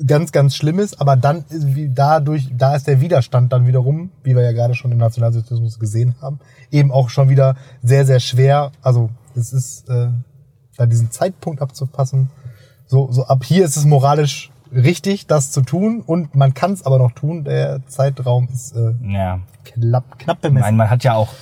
[0.06, 4.10] ganz, ganz schlimm ist, aber dann ist wie dadurch, da ist der Widerstand dann wiederum,
[4.22, 8.20] wie wir ja gerade schon im Nationalsozialismus gesehen haben, eben auch schon wieder sehr, sehr
[8.20, 8.72] schwer.
[8.82, 10.08] Also es ist äh,
[10.76, 12.30] da diesen Zeitpunkt abzupassen.
[12.86, 16.84] So, so ab hier ist es moralisch richtig, das zu tun und man kann es
[16.84, 17.44] aber noch tun.
[17.44, 19.40] Der Zeitraum ist äh, ja.
[19.64, 20.64] knapp, knapp bemessen.
[20.64, 21.32] meine, man hat ja auch,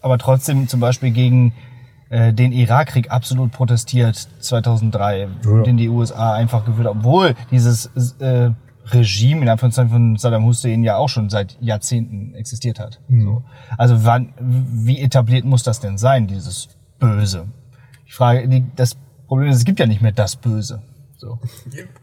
[0.00, 1.52] aber trotzdem zum Beispiel gegen
[2.08, 5.62] äh, den Irakkrieg absolut protestiert 2003, Ja.
[5.62, 7.86] den die USA einfach geführt haben, obwohl dieses
[8.20, 8.50] äh,
[8.86, 13.00] Regime in Anführungszeichen von Saddam Hussein ja auch schon seit Jahrzehnten existiert hat.
[13.08, 13.42] So.
[13.78, 17.46] Also wann, wie etabliert muss das denn sein, dieses Böse?
[18.14, 18.96] Ich frage, die, das
[19.26, 20.80] Problem ist, es gibt ja nicht mehr das Böse.
[21.16, 21.40] So.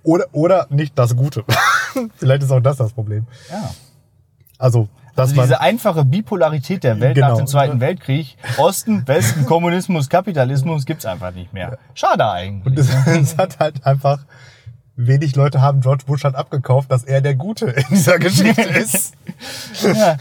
[0.03, 1.45] Oder, oder nicht das Gute.
[2.17, 3.27] Vielleicht ist auch das das Problem.
[3.49, 3.71] Ja.
[4.57, 7.37] Also, Also diese einfache Bipolarität der Welt nach Genau.
[7.37, 11.77] dem Zweiten Weltkrieg, Osten, Westen, Kommunismus, Kapitalismus gibt's einfach nicht mehr.
[11.93, 12.77] Schade eigentlich.
[12.89, 14.25] es, es hat halt einfach
[14.97, 19.13] wenig Leute haben George Bush halt abgekauft, dass er der Gute in dieser Geschichte ist.
[19.81, 20.17] Ja.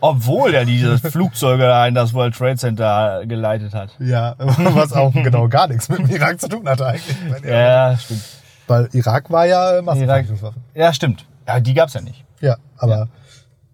[0.00, 3.90] Obwohl er diese Flugzeuge da in das World Trade Center geleitet hat.
[3.98, 7.16] Ja, was auch genau gar nichts mit dem Irak zu tun hatte eigentlich.
[7.44, 8.22] Ja, stimmt.
[8.66, 10.62] Weil Irak war ja äh, Massenvernichtungswaffen.
[10.74, 11.24] Ja, stimmt.
[11.46, 12.24] Ja, die gab's ja nicht.
[12.40, 13.08] Ja, aber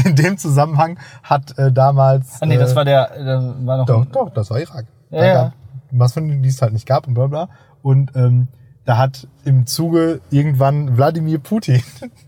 [0.05, 2.41] in dem Zusammenhang hat äh, damals.
[2.41, 3.85] Ah, nee, das äh, war der, das war noch.
[3.85, 4.85] Doch, doch, das war Irak.
[5.09, 5.33] Ja, Da ja.
[5.33, 5.53] gab,
[5.91, 7.49] was von die es halt nicht gab und bla bla.
[7.81, 8.47] Und ähm,
[8.85, 11.81] da hat im Zuge irgendwann Wladimir Putin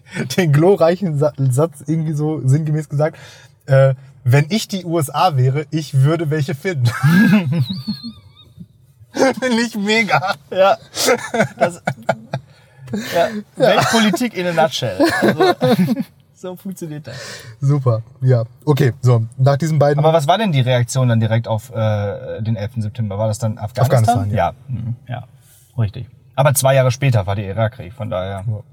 [0.37, 3.17] den glorreichen Sa Satz irgendwie so sinngemäß gesagt,
[3.65, 3.93] äh,
[4.23, 6.89] wenn ich die USA wäre, ich würde welche finden.
[9.11, 10.35] Finde ich mega.
[10.51, 10.77] Ja.
[11.57, 11.81] Das,
[13.15, 13.29] ja.
[13.55, 14.99] Weltpolitik in a nutshell.
[15.21, 15.53] Also,
[16.35, 17.15] so funktioniert das.
[17.59, 18.43] Super, ja.
[18.65, 20.03] Okay, so, nach diesen beiden.
[20.03, 22.73] Aber was war denn die Reaktion dann direkt auf äh, den 11.
[22.77, 23.17] September?
[23.17, 23.99] War das dann Afghanistan?
[23.99, 24.37] Afghanistan, ja.
[24.49, 24.53] ja.
[24.67, 25.23] Mhm, ja.
[25.77, 26.07] Richtig.
[26.35, 28.43] Aber zwei Jahre später war der Irakkrieg, von daher.
[28.47, 28.63] Ja.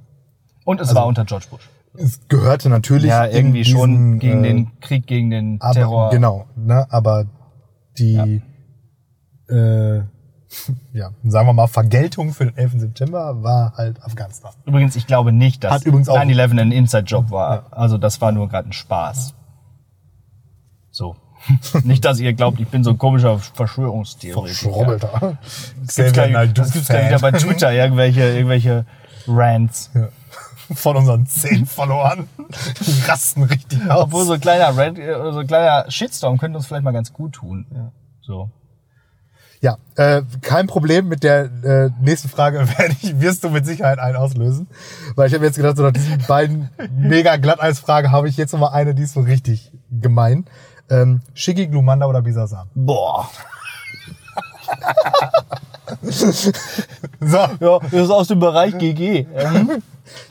[0.64, 1.68] Und es Also- war unter George Bush.
[1.96, 6.10] es gehörte natürlich Ja, irgendwie schon diesen, gegen äh, den Krieg, gegen den aber, Terror.
[6.10, 7.26] Genau, ne, aber
[7.98, 8.42] die,
[9.48, 9.96] äh,
[10.92, 12.80] ja, sagen wir mal, Vergeltung für den 11.
[12.80, 14.52] September war halt Afghanistan.
[14.66, 17.66] Übrigens, ich glaube nicht, dass Hat übrigens auch- 9-11 ein Inside-Job war.
[17.72, 19.34] Also das war nur gerade ein Spaß.
[20.90, 21.16] So.
[21.84, 24.54] nicht, dass ihr glaubt, ich bin so ein komischer Verschwörungstheoretiker.
[24.72, 25.38] Verschrobbelter.
[25.84, 26.12] Das gibt's
[26.88, 28.86] gleich wieder bei Twitter, irgendwelche, irgendwelche
[29.26, 29.90] Rants.
[29.94, 30.08] Ja.
[30.74, 32.28] Von unseren zehn Followern.
[32.86, 34.04] Die rasten richtig aus.
[34.04, 37.12] Obwohl so ein kleiner Rant, äh, so ein kleiner Shitstorm könnte uns vielleicht mal ganz
[37.12, 37.66] gut tun.
[38.22, 38.50] So.
[39.64, 43.98] Ja, äh, kein Problem mit der äh, nächsten Frage werde ich, wirst du mit Sicherheit
[43.98, 44.68] einen auslösen.
[45.14, 48.60] Weil ich habe jetzt gedacht, so nach diesen beiden mega Glatteisfragen habe ich jetzt noch
[48.60, 50.44] mal eine, die ist so richtig gemein.
[50.90, 52.68] Ähm, Shiggy, Glumanda oder Bisasam?
[52.74, 53.30] Boah.
[56.02, 56.42] So,
[57.20, 59.26] Ja, das ist aus dem Bereich GG.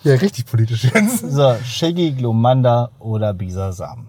[0.03, 1.19] Ja, richtig politisch jetzt.
[1.19, 4.07] So, Shaggy, Glomanda oder Bisasam.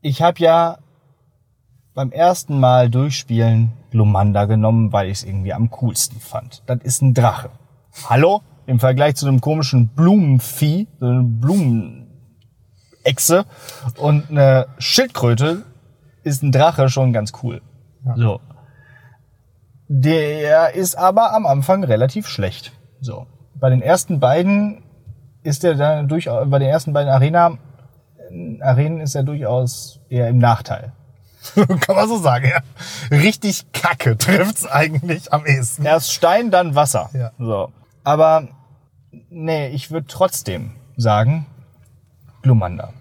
[0.00, 0.78] Ich habe ja
[1.94, 6.62] beim ersten Mal durchspielen Glomanda genommen, weil ich es irgendwie am coolsten fand.
[6.66, 7.50] Das ist ein Drache.
[8.08, 8.42] Hallo?
[8.66, 12.08] Im Vergleich zu einem komischen Blumenvieh, so einem Blumen
[13.04, 13.44] Echse
[13.98, 15.64] und eine Schildkröte
[16.22, 17.60] ist ein Drache schon ganz cool.
[18.16, 18.40] So.
[19.94, 22.72] Der ist aber am Anfang relativ schlecht.
[23.02, 23.26] So.
[23.56, 24.84] Bei den ersten beiden
[25.42, 27.58] ist er dann durchaus, bei den ersten beiden Arena,
[28.62, 30.92] Arenen ist er durchaus eher im Nachteil.
[31.54, 32.60] Kann man so sagen, ja.
[33.14, 35.84] Richtig kacke trifft's eigentlich am ehesten.
[35.84, 37.10] Erst Stein, dann Wasser.
[37.12, 37.32] Ja.
[37.38, 37.70] So.
[38.02, 38.48] Aber
[39.28, 41.44] nee, ich würde trotzdem sagen
[42.40, 42.94] Glumanda.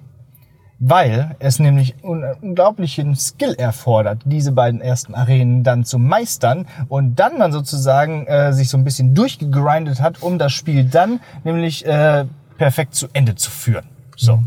[0.83, 7.19] Weil es nämlich un unglaublichen Skill erfordert, diese beiden ersten Arenen dann zu meistern und
[7.19, 11.85] dann man sozusagen äh, sich so ein bisschen durchgegrindet hat, um das Spiel dann nämlich
[11.85, 12.25] äh,
[12.57, 13.85] perfekt zu Ende zu führen.
[14.15, 14.43] So.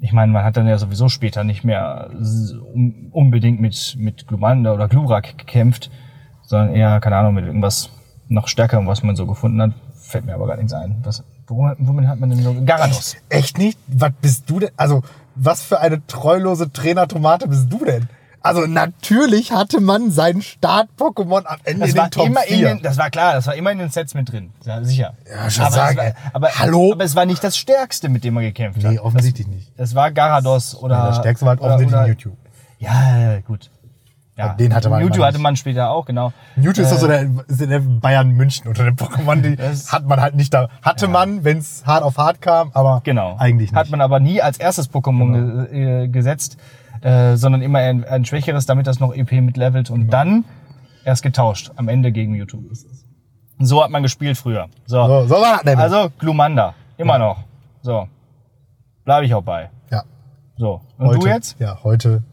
[0.00, 2.08] Ich meine, man hat dann ja sowieso später nicht mehr
[3.12, 5.90] unbedingt mit, mit Glumanda oder Glurak gekämpft,
[6.42, 7.90] sondern eher, keine Ahnung, mit irgendwas
[8.28, 9.72] noch stärkerem, was man so gefunden hat.
[9.94, 10.96] Fällt mir aber gar nichts ein.
[11.02, 12.54] Was, womit, hat man denn so?
[12.64, 13.16] Garados.
[13.28, 13.78] Echt nicht?
[13.88, 14.70] Was bist du denn?
[14.76, 15.02] Also,
[15.34, 18.08] was für eine treulose Trainer-Tomate bist du denn?
[18.40, 22.58] Also, natürlich hatte man seinen Start-Pokémon am Ende Das in war den Top immer in
[22.58, 22.68] 4.
[22.74, 24.50] den, das war klar, das war immer in den Sets mit drin.
[24.66, 25.14] Ja, sicher.
[25.30, 26.92] Ja, schon aber, sagen, war, aber, Hallo?
[26.92, 29.04] aber es war nicht das Stärkste, mit dem man gekämpft Nee, hat.
[29.04, 29.72] offensichtlich nicht.
[29.78, 30.94] Das war Garados oder.
[30.96, 32.36] Ja, das Stärkste war halt oder- offensichtlich oder- Mewtwo.
[32.80, 33.70] Ja, ja, gut.
[34.36, 36.32] Ja, Den hatte man Mewtwo hatte man später auch, genau.
[36.56, 39.40] Mewtwo ist doch so Äh, der, der Bayern München unter den Pokémon.
[39.42, 39.56] Die
[39.92, 40.68] hat man halt nicht da.
[40.82, 43.36] Hatte man, wenn es hart auf hart kam, aber Genau.
[43.38, 43.78] eigentlich nicht.
[43.78, 46.56] Hat man aber nie als erstes Pokémon ge äh, gesetzt,
[47.02, 50.44] äh, sondern immer ein, ein schwächeres, damit das noch EP mitlevelt und dann
[51.04, 52.58] erst getauscht am Ende gegen Mewtwo.
[53.60, 54.66] So hat man gespielt früher.
[54.86, 55.06] So.
[55.06, 55.76] so, so war das.
[55.76, 57.44] Also Glumanda, immer noch.
[57.82, 58.08] So.
[59.04, 59.70] Bleibe ich auch bei.
[59.92, 60.02] ja,
[60.56, 60.80] So.
[60.98, 61.60] Und heute, du jetzt?
[61.60, 62.24] Ja, heute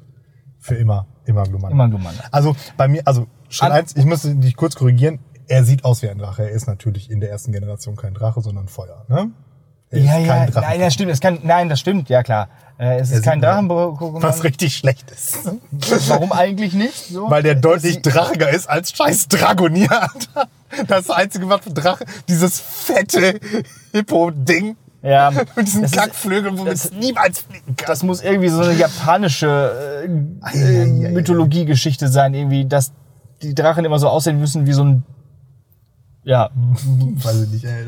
[0.58, 1.72] für immer, immer Glumanda.
[1.72, 2.24] Immer Glumanda.
[2.32, 5.20] Also bei mir, also Schritt eins, ich muss dich kurz korrigieren.
[5.48, 6.44] Er sieht aus wie ein Drache.
[6.44, 9.06] Er ist natürlich in der ersten Generation kein Drache, sondern Feuer.
[9.10, 9.32] Ne?
[9.90, 11.12] Er Ja, ist ja, nein, das stimmt.
[11.12, 12.48] Es kann, nein, das stimmt, ja klar.
[12.78, 14.24] Äh, es ist sieht kein Drachen-Pokémon.
[14.24, 15.38] Was richtig schlecht ist.
[16.08, 17.08] Warum eigentlich nicht?
[17.10, 17.30] So?
[17.30, 20.08] Weil der deutlich ist- drachiger ist als scheiß Dragonier.
[20.88, 23.38] Das Einzige, was für Drache, dieses fette
[23.92, 27.88] Hippo-Ding Ja, mit diesen Kackflügeln, womit es niemals fliegen kann.
[27.88, 30.10] das muss irgendwie so eine japanische äh,
[30.42, 31.10] ei.
[31.12, 32.94] Mythologiegeschichte sein, irgendwie, dass
[33.42, 35.04] die Drachen immer so aussehen müssen wie so ein,
[36.24, 37.84] ja, Weiß ich nicht, ey.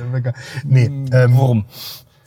[0.64, 1.66] Nee, ähm, Wurm.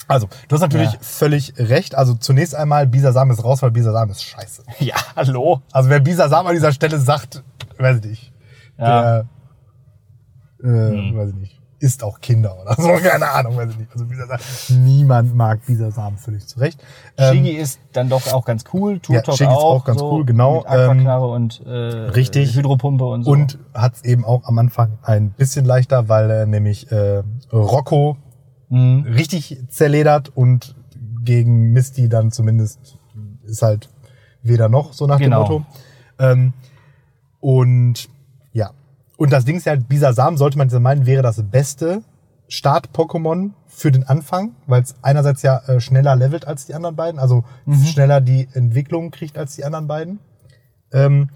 [0.07, 0.99] also, du hast natürlich Ja.
[1.01, 1.97] völlig recht.
[1.97, 4.63] Also zunächst einmal, Bisasam ist raus, weil Bisasam ist scheiße.
[4.79, 5.63] Ja, hallo.
[5.73, 7.43] Also wer Bisasam an dieser Stelle sagt,
[7.79, 8.33] weiß ich nicht.
[8.79, 9.19] Ja.
[9.21, 9.29] Hm.
[10.63, 11.56] Der, äh, weiß ich nicht.
[11.87, 13.93] Isst auch Kinder oder so, keine Ahnung, weiß ich nicht.
[13.93, 14.39] Also Bisasam,
[14.85, 16.83] niemand mag Bisasam völlig zurecht.
[17.17, 20.01] Ähm, Shigi ist dann doch auch ganz cool, Ja, Turtok Shigi ist auch, auch ganz
[20.01, 22.57] so, cool, genau, Mit Aquaknarre und äh, richtig.
[22.57, 23.31] Hydropumpe und so.
[23.31, 27.23] Und hat es eben auch am Anfang ein bisschen leichter, weil er nämlich äh,
[27.53, 28.17] Rocco
[28.69, 29.05] Mhm.
[29.05, 30.75] richtig zerledert und
[31.23, 32.99] gegen Misty dann zumindest
[33.45, 33.89] ist halt
[34.43, 35.45] weder noch, so nach Genau.
[35.45, 35.67] dem Motto.
[36.19, 36.53] Ähm,
[37.41, 38.11] und ja.
[39.17, 42.03] Und das Ding ist ja, Bisasam, sollte man meinen, wäre das beste
[42.49, 47.19] Start-Pokémon für den Anfang, weil es einerseits ja äh, schneller levelt als die anderen beiden,
[47.19, 47.45] also
[47.85, 50.21] schneller die Entwicklung kriegt als die anderen beiden.
[50.93, 51.31] Ähm,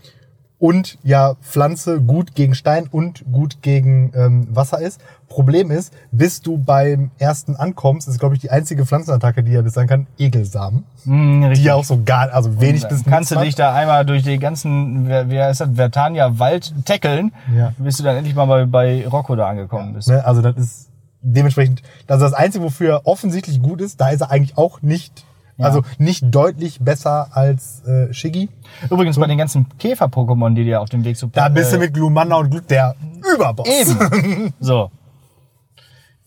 [0.61, 5.01] und ja Pflanze gut gegen Stein und gut gegen ähm, Wasser ist.
[5.29, 9.63] Problem ist, bis du beim ersten ankommst, ist glaube ich die einzige Pflanzenattacke, die er
[9.63, 10.85] bis sein kann, Egelsamen.
[11.05, 11.65] Die richtig.
[11.65, 15.09] ja auch so gar, also wenig bis Kannst du dich da einmal durch die ganzen,
[15.09, 17.73] wer, wer ist das, Vertania Wald tackeln, Ja.
[17.79, 20.09] bis du dann endlich mal bei, bei Rocco da angekommen bist.
[20.09, 20.25] Ne?
[20.25, 20.89] Also das ist
[21.23, 24.01] dementsprechend, ist das Einzige, wofür er offensichtlich gut ist.
[24.01, 25.25] Da ist er eigentlich auch nicht,
[25.61, 25.67] Ja.
[25.67, 28.49] also nicht deutlich besser als äh, Shiggy.
[28.91, 31.81] Übrigens bei den ganzen Käfer-Pokémon, die dir auf dem Weg zu Da bist du äh,
[31.81, 32.95] mit Glumanda und Glück der
[33.35, 33.69] Überboss.
[33.69, 34.53] Eben.
[34.61, 34.91] So.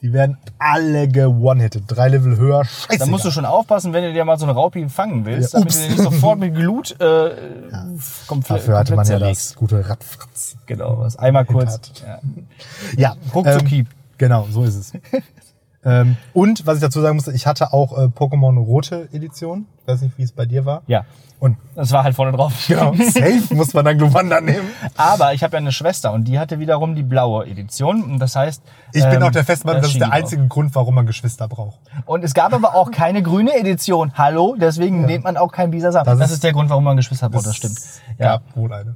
[0.01, 1.83] Die werden alle gewonnen-hitted.
[1.87, 2.65] Drei Level höher.
[2.65, 2.99] Scheiße.
[2.99, 5.59] Da musst du schon aufpassen, wenn du dir mal so eine Raupi fangen willst, Ja,
[5.59, 7.29] damit du nicht sofort mit Glut äh,
[8.27, 9.51] komplett, Dafür hatte man ja zerlegst.
[9.51, 10.57] das gute Radfratz.
[10.65, 11.79] Genau, was einmal kurz.
[12.05, 12.19] Ja.
[12.97, 13.79] Ja, Ruckzucki.
[13.79, 14.91] Ähm, genau, so ist es.
[15.85, 19.65] ähm, und was ich dazu sagen musste, ich hatte auch äh, Pokémon Rote Edition.
[19.81, 20.81] Ich weiß nicht, wie es bei dir war.
[20.87, 21.03] ja,
[21.39, 22.53] Und das war halt vorne drauf.
[22.67, 24.67] genau, safe muss man dann Glumanda nehmen.
[24.95, 28.01] Aber ich habe ja eine Schwester und die hatte wiederum die blaue Edition.
[28.03, 28.61] Und das heißt.
[28.93, 31.05] Ich bin ähm, auch der festen Meinung, da das ist der einzige Grund, warum man
[31.05, 31.79] Geschwister braucht.
[32.05, 34.13] Und es gab aber auch keine grüne Edition.
[34.15, 36.05] Hallo, deswegen nimmt man auch kein Bisasam.
[36.05, 37.77] Das Das, ist- ist der Grund, warum man Geschwister braucht, das stimmt.
[38.19, 38.25] Ja.
[38.35, 38.95] Ja, wohl eine.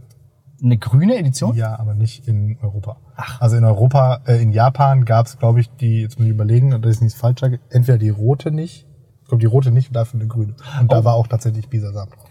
[0.64, 1.56] Eine grüne Edition?
[1.56, 2.98] Ja, aber nicht in Europa.
[3.40, 6.82] Also in Europa, äh, in Japan gab es, glaube ich, die, jetzt muss ich überlegen,
[6.82, 8.86] dass ich nichts falsch sage, entweder die rote nicht,
[9.22, 10.56] ich glaube die rote nicht und dafür eine grüne.
[10.82, 10.96] Und Oh.
[10.96, 12.26] da war auch tatsächlich Bisasam drauf.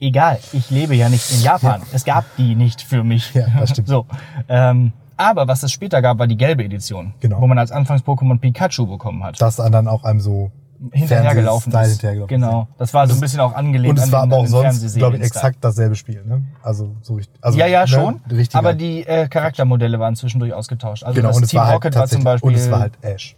[0.00, 1.80] Egal, ich lebe ja nicht in Japan.
[1.92, 3.32] Es gab die nicht für mich.
[3.34, 3.88] Ja, das stimmt.
[3.88, 4.06] So,
[4.48, 7.14] ähm, aber was es später gab, war die gelbe Edition.
[7.20, 7.40] Genau.
[7.40, 9.40] Wo man als Anfangs-Pokémon Pikachu bekommen hat.
[9.40, 10.50] Das dann auch einem so
[10.92, 11.90] hinterhergelaufen ist.
[11.90, 12.68] hinterhergelaufen genau.
[12.78, 14.94] Das war so ein bisschen auch angelehnt Und es an war den, aber auch sonst,
[14.96, 16.24] glaube ich, exakt dasselbe Spiel.
[16.24, 16.44] Ne?
[16.62, 17.36] Also so richtig.
[17.42, 17.88] Also, Ja, ja, ne?
[17.88, 18.20] schon.
[18.30, 18.58] Richtiger.
[18.58, 21.04] Aber die äh, Charaktermodelle waren zwischendurch ausgetauscht.
[21.04, 22.48] Also genau, das und es Team war halt Rocket war zum Beispiel.
[22.48, 23.36] und es war halt Ash.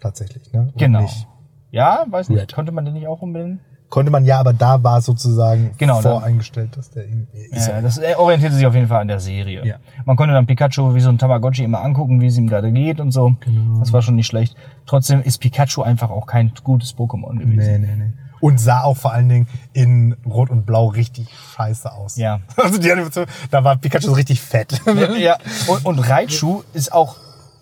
[0.00, 0.60] Tatsächlich, ne?
[0.60, 1.02] Und genau.
[1.02, 1.26] Nicht.
[1.70, 2.40] Ja, weiß nicht.
[2.40, 2.54] Red.
[2.54, 3.60] Konnte man den nicht auch umbenennen?
[3.88, 7.38] Konnte man ja, aber da war sozusagen Genau, voreingestellt, dass der irgendwie.
[7.52, 9.64] Ist Ja, das äh, orientierte sich auf jeden Fall an der Serie.
[9.64, 9.76] Ja.
[10.04, 13.00] Man konnte dann Pikachu wie so ein Tamagotchi immer angucken, wie es ihm gerade geht
[13.00, 13.36] und so.
[13.40, 13.78] Genau.
[13.78, 14.56] Das war schon nicht schlecht.
[14.86, 17.56] Trotzdem ist Pikachu einfach auch kein gutes Pokémon gewesen.
[17.56, 18.12] Nee, nee, nee.
[18.40, 22.16] Und sah auch vor allen Dingen in Rot und Blau richtig scheiße aus.
[22.16, 22.40] Ja.
[22.56, 24.80] Also die Animation, da war Pikachu so richtig fett.
[25.18, 27.16] Ja, und, und Raichu ist auch.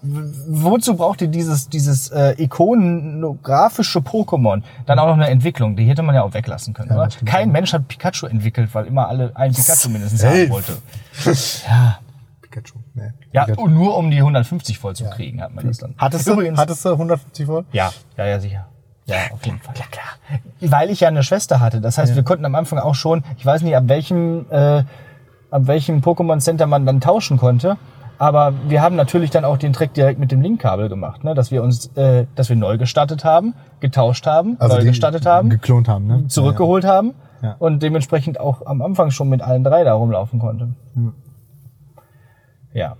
[0.04, 4.62] Wozu braucht ihr dieses, dieses äh, ikonografische Pokémon?
[4.86, 5.76] Dann auch noch eine Entwicklung.
[5.76, 6.90] Die hätte man ja auch weglassen können.
[6.90, 7.08] Ja, oder?
[7.24, 10.42] Kein Mensch hat Pikachu entwickelt, weil immer alle einen Pikachu mindestens Safe.
[10.42, 10.78] haben wollte.
[11.68, 11.98] Ja,
[12.42, 13.10] Pikachu, nee.
[13.32, 13.62] ja Pikachu.
[13.62, 15.94] und nur um die 150 voll zu kriegen, hat man das dann.
[15.96, 17.66] Hattest du, Übrigens, hattest du 150 Volt?
[17.72, 18.66] Ja, ja, ja, sicher.
[19.06, 19.74] Ja, auf jeden Fall.
[19.74, 20.40] Klar, klar.
[20.60, 21.80] Weil ich ja eine Schwester hatte.
[21.80, 24.84] Das heißt, wir konnten am Anfang auch schon, ich weiß nicht, ab welchem, äh,
[25.50, 27.76] ab welchem Pokémon Center man dann tauschen konnte.
[28.18, 31.34] Aber wir haben natürlich dann auch den Trick direkt mit dem Linkkabel gemacht, ne?
[31.34, 35.26] dass wir uns, äh, dass wir neu gestartet haben, getauscht haben, neu Also die gestartet
[35.26, 36.26] haben, Geklont haben, ne?
[36.28, 37.56] zurückgeholt haben Ja.
[37.58, 40.68] und dementsprechend auch am Anfang schon mit allen drei da rumlaufen konnte.
[42.72, 42.96] Ja.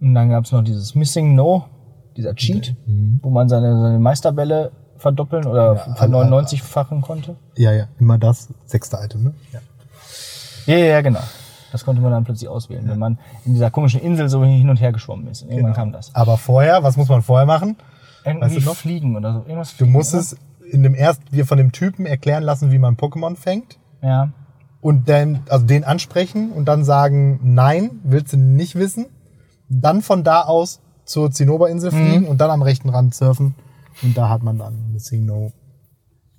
[0.00, 1.64] Und dann gab's noch dieses Missing No,
[2.16, 2.74] dieser Cheat,
[3.22, 7.36] wo man seine, seine Meisterbälle verdoppeln oder Ja, ver-99-fachen konnte.
[7.56, 9.34] Ja, ja, immer das sechste Item, ne?
[9.52, 9.60] Ja.
[10.66, 11.20] Ja, ja, ja, genau.
[11.72, 14.80] Das konnte man dann plötzlich auswählen, wenn man in dieser komischen Insel so hin und
[14.80, 15.42] her geschwommen ist.
[15.42, 16.14] Und irgendwann kam das.
[16.14, 17.76] Aber vorher, was muss man vorher machen?
[18.24, 18.76] Irgendwie Weißt du noch?
[18.76, 19.38] fliegen oder so.
[19.40, 20.36] Irgendwas Du fliegen, musst es
[20.70, 23.78] in dem erst dir von dem Typen erklären lassen, wie man Pokémon fängt.
[24.00, 24.08] oder?
[24.08, 24.28] Ja.
[24.80, 29.06] und dann, also den ansprechen und dann sagen, nein, willst du nicht wissen.
[29.68, 33.54] Dann von da aus zur Zinnoberinsel fliegen und dann am rechten Rand surfen.
[34.02, 35.52] Und da hat man dann Missing No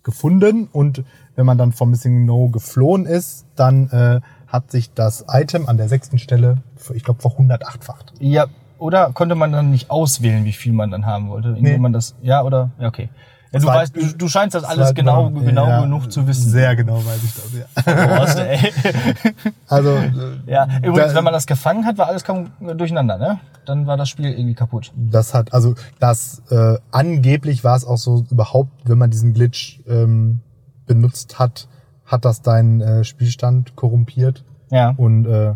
[0.04, 0.68] gefunden.
[0.72, 1.04] Und
[1.36, 4.22] wenn man dann vom Missing No geflohen ist, dann äh,
[4.54, 8.14] hat sich das Item an der sechsten Stelle, für, ich glaube, vor 108-facht.
[8.20, 8.46] Ja,
[8.78, 11.50] oder konnte man dann nicht auswählen, wie viel man dann haben wollte?
[11.50, 11.78] Indem Nee.
[11.80, 12.70] man das, ja, oder?
[12.80, 13.10] Ja, okay.
[13.52, 16.50] Ja, du, weißt, du, du scheinst das alles genau, genau- ja, genug zu wissen.
[16.50, 18.18] Sehr genau weiß ich das, ja.
[18.20, 18.58] Horst, ey.
[19.68, 20.12] Also, äh,
[20.48, 23.40] Ja, übrigens, Da- wenn man das gefangen hat, war alles kam durcheinander, ne?
[23.66, 24.92] Dann war das Spiel irgendwie kaputt.
[24.96, 29.80] Das hat, also das äh, angeblich war es auch so überhaupt, wenn man diesen Glitch
[29.88, 30.40] ähm,
[30.88, 31.68] benutzt hat,
[32.14, 34.94] hat das deinen äh, Spielstand korrumpiert Ja.
[34.96, 35.56] und äh,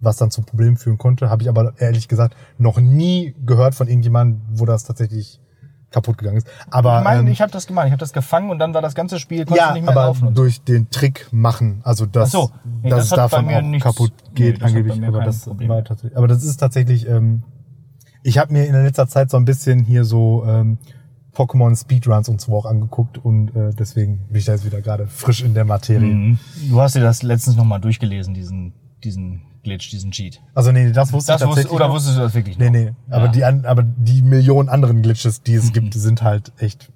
[0.00, 3.88] was dann zu Problemen führen konnte, habe ich aber ehrlich gesagt noch nie gehört von
[3.88, 5.40] irgendjemandem, wo das tatsächlich
[5.90, 6.46] kaputt gegangen ist.
[6.70, 7.86] Aber ich meine, ähm, ich habe das gemacht.
[7.86, 10.34] Ich habe das gefangen und dann war das ganze Spiel ja, nicht mehr aber laufen.
[10.34, 12.50] Durch den Trick machen, also dass, so.
[12.82, 15.02] Nee, dass das es davon auch nichts- kaputt nee, geht bei angeblich.
[15.06, 15.68] Aber das Problem.
[15.68, 17.08] war tatsächlich, aber das ist tatsächlich.
[17.08, 17.42] Ähm,
[18.22, 20.78] ich habe mir in letzter Zeit so ein bisschen hier so ähm,
[21.36, 25.06] Pokémon Speedruns und so auch angeguckt und äh, deswegen bin ich da jetzt wieder gerade
[25.06, 26.14] frisch in der Materie.
[26.14, 26.38] Mhm.
[26.70, 28.72] Du hast dir das letztens nochmal durchgelesen, diesen,
[29.04, 30.40] diesen Glitch, diesen Cheat.
[30.54, 31.72] Also nee, das wusste Das ich wusste, tatsächlich.
[31.76, 31.94] oder noch.
[31.94, 32.72] wusstest du das wirklich Nee, noch?
[32.72, 32.92] nee.
[33.10, 33.32] Aber Ja.
[33.32, 35.58] die an, aber die Millionen anderen Glitches, die Mhm.
[35.58, 36.90] es gibt, sind halt echt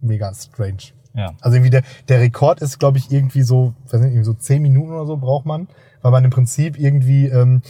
[0.00, 0.92] mega strange.
[1.14, 1.32] Ja.
[1.40, 4.62] Also irgendwie der, der Rekord ist, glaube ich, irgendwie so, weiß nicht, irgendwie so zehn
[4.62, 5.66] Minuten oder so braucht man,
[6.02, 7.62] weil man im Prinzip irgendwie ähm,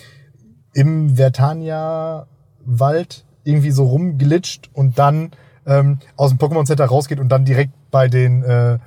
[0.75, 5.31] im Vertania-Wald irgendwie so rumglitscht und dann
[5.67, 8.79] ähm, aus dem Pokémon Center rausgeht und dann direkt bei den äh,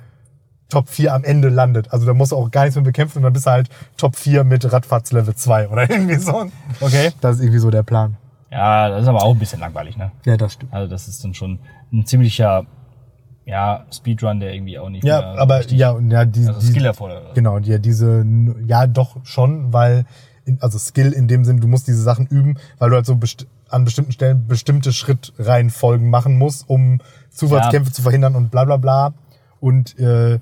[0.68, 1.92] Top 4 am Ende landet.
[1.92, 4.16] Also da musst du auch gar nichts mehr bekämpfen und dann bist du halt Top
[4.16, 6.50] 4 mit Radfahrts Level 2 oder irgendwie so.
[6.80, 7.12] Okay.
[7.20, 8.16] Das ist irgendwie so der Plan.
[8.50, 10.12] Ja, das ist aber auch ein bisschen langweilig, ne?
[10.24, 10.72] Ja, das stimmt.
[10.72, 11.58] Also das ist dann schon
[11.92, 12.66] ein ziemlicher,
[13.44, 17.34] ja, Speedrun, der irgendwie auch nicht Ja, aber ja, und ja, die, also Skill erfordert.
[17.34, 18.24] Genau, ja, diese,
[18.66, 20.06] ja, doch schon, weil,
[20.44, 23.16] in, also Skill in dem Sinn, du musst diese Sachen üben, weil du halt so
[23.16, 27.00] best an bestimmten Stellen bestimmte Schrittreihenfolgen machen musst, um
[27.30, 29.14] Zufallskämpfe zu verhindern und bla bla bla.
[29.60, 30.38] Und äh,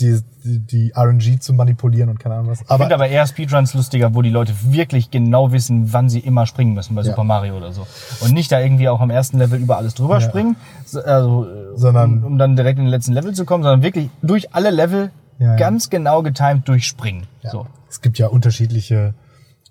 [0.00, 2.62] die, die, die RNG zu manipulieren und keine Ahnung was.
[2.62, 6.20] Ich finde Aber aber eher Speedruns lustiger, wo die Leute wirklich genau wissen, wann sie
[6.20, 7.10] immer springen müssen bei Ja.
[7.10, 7.86] Super Mario oder so.
[8.20, 10.20] Und nicht da irgendwie auch am ersten Level über alles drüber Ja.
[10.22, 10.56] springen,
[10.86, 14.08] so- also, Sondern- um, um dann direkt in den letzten Level zu kommen, sondern wirklich
[14.22, 15.56] durch alle Level Ja, ja.
[15.56, 17.24] ganz genau getimed durchspringen.
[17.42, 17.66] ja, So.
[17.90, 19.12] es gibt ja unterschiedliche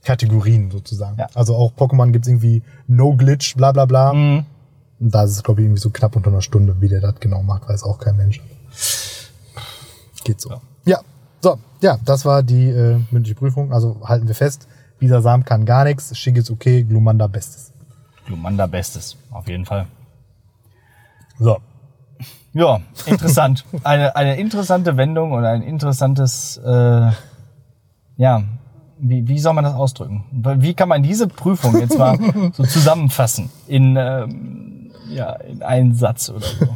[0.03, 1.17] Kategorien sozusagen.
[1.17, 1.27] Ja.
[1.33, 4.13] Also auch Pokémon gibt's irgendwie No Glitch, bla bla bla.
[4.13, 4.45] Mhm.
[4.99, 6.81] Und da ist es, glaube ich, irgendwie so knapp unter einer Stunde.
[6.81, 8.41] Wie der das genau macht, weiß auch kein Mensch.
[10.23, 10.61] Geht so.
[10.85, 10.99] Ja,
[11.41, 13.71] so, ja, das war die äh, mündliche Prüfung.
[13.71, 14.67] Also halten wir fest,
[14.99, 17.71] Bisasam kann gar nichts, Shigetsuke, Glumanda bestes.
[18.25, 19.87] Glumanda Bestes, auf jeden Fall.
[21.39, 21.57] So,
[22.53, 23.65] Ja, interessant.
[23.83, 27.11] eine, eine interessante Wendung und ein interessantes, äh,
[28.17, 28.43] ja,
[28.99, 30.25] wie, wie soll man das ausdrücken?
[30.31, 32.17] Wie kann man diese Prüfung jetzt mal
[32.53, 36.75] so zusammenfassen in ähm, Ja, in einen Satz oder so.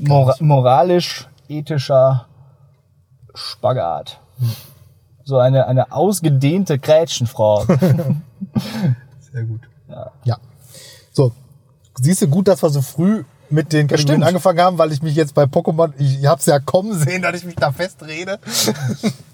[0.06, 2.26] Mora moralisch, ethischer
[3.34, 4.20] Spagat.
[5.24, 7.64] So eine, eine ausgedehnte Grätschenfrau.
[9.20, 9.60] Sehr gut.
[10.24, 10.38] Ja.
[11.12, 11.32] So,
[12.00, 15.14] siehst du gut, dass wir so früh mit den Kategorien angefangen haben, weil ich mich
[15.14, 18.38] jetzt bei Pokémon, ich hab's ja kommen sehen, dass ich mich da festrede.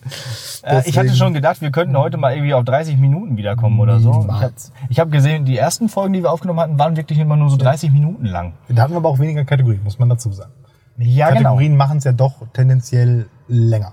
[0.67, 4.01] Äh, ich hatte schon gedacht, wir könnten heute mal irgendwie auf 30 Minuten wiederkommen oder
[4.01, 4.11] so.
[4.11, 4.73] Ich habe Niemals.
[4.89, 7.57] ich hab gesehen, die ersten Folgen, die wir aufgenommen hatten, waren wirklich immer nur so
[7.57, 8.55] 30 Minuten lang.
[8.69, 10.53] Da hatten wir aber auch weniger Kategorien, muss man dazu sagen.
[10.97, 11.41] Ja, genau.
[11.41, 13.93] Kategorien machen es ja doch tendenziell länger.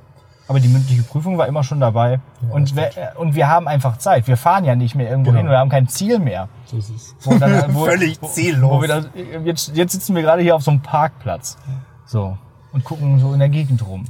[0.52, 2.20] Aber die mündliche Prüfung war immer schon dabei.
[2.52, 4.28] und, wir, äh, und wir haben einfach Zeit.
[4.28, 5.42] Wir fahren ja nicht mehr irgendwo Genau.
[5.42, 5.50] hin.
[5.50, 6.48] Wir haben kein Ziel mehr.
[6.66, 7.16] So ist es.
[7.22, 8.70] Wo dann, wo, Völlig ziellos.
[8.84, 9.08] Wo dann,
[9.46, 11.58] jetzt, jetzt sitzen wir gerade hier auf so einem Parkplatz.
[12.06, 12.38] So.
[12.74, 14.06] Und gucken so in der Gegend rum.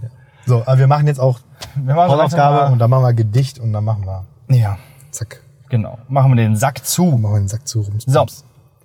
[0.45, 1.39] So, aber wir machen jetzt auch
[1.75, 4.25] Wir machen so langsam Hausaufgabe mal- und dann machen wir Gedicht und dann machen wir,
[4.55, 4.77] Ja,
[5.11, 5.97] zack, genau.
[6.09, 7.05] Machen wir den Sack zu.
[7.05, 7.99] machen wir den Sack zu rum.
[7.99, 8.25] So.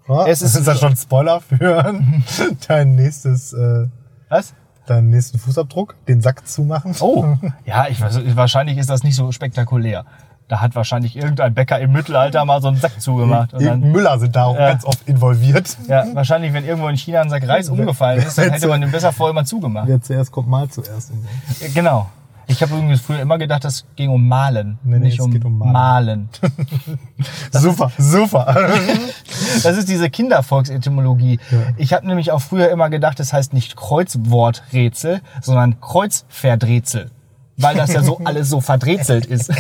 [0.09, 1.95] Ja, Es ist- ist das schon Spoiler für
[2.69, 3.87] dein nächstes, äh,
[4.29, 4.55] Was?
[4.87, 6.95] Deinen nächsten Fußabdruck, den Sack zumachen.
[7.01, 10.05] Oh, ja, ich weiß, wahrscheinlich ist das nicht so spektakulär.
[10.49, 13.53] Da hat wahrscheinlich irgendein Bäcker im Mittelalter mal so einen Sack zugemacht.
[13.53, 14.69] Und dann, Müller sind da auch Ja.
[14.71, 15.77] ganz oft involviert.
[15.89, 18.93] ja, wahrscheinlich, wenn irgendwo in China ein Sack Reis umgefallen ist, dann hätte man den
[18.93, 19.89] besser vorher mal zugemacht.
[19.89, 21.11] Wer zuerst kommt, mal zuerst.
[21.75, 22.09] Genau.
[22.49, 25.33] Ich habe übrigens früher immer gedacht, das ging um Malen, Nee, nee, nicht es um,
[25.33, 26.29] geht um Malen.
[27.53, 28.71] Super, super.
[29.63, 31.39] Das ist diese Kindervolksetymologie.
[31.77, 37.11] Ich habe nämlich auch früher immer gedacht, das heißt nicht Kreuzworträtsel, sondern Kreuzverdrätsel.
[37.59, 39.51] Weil das ja so alles so verdrätzelt ist.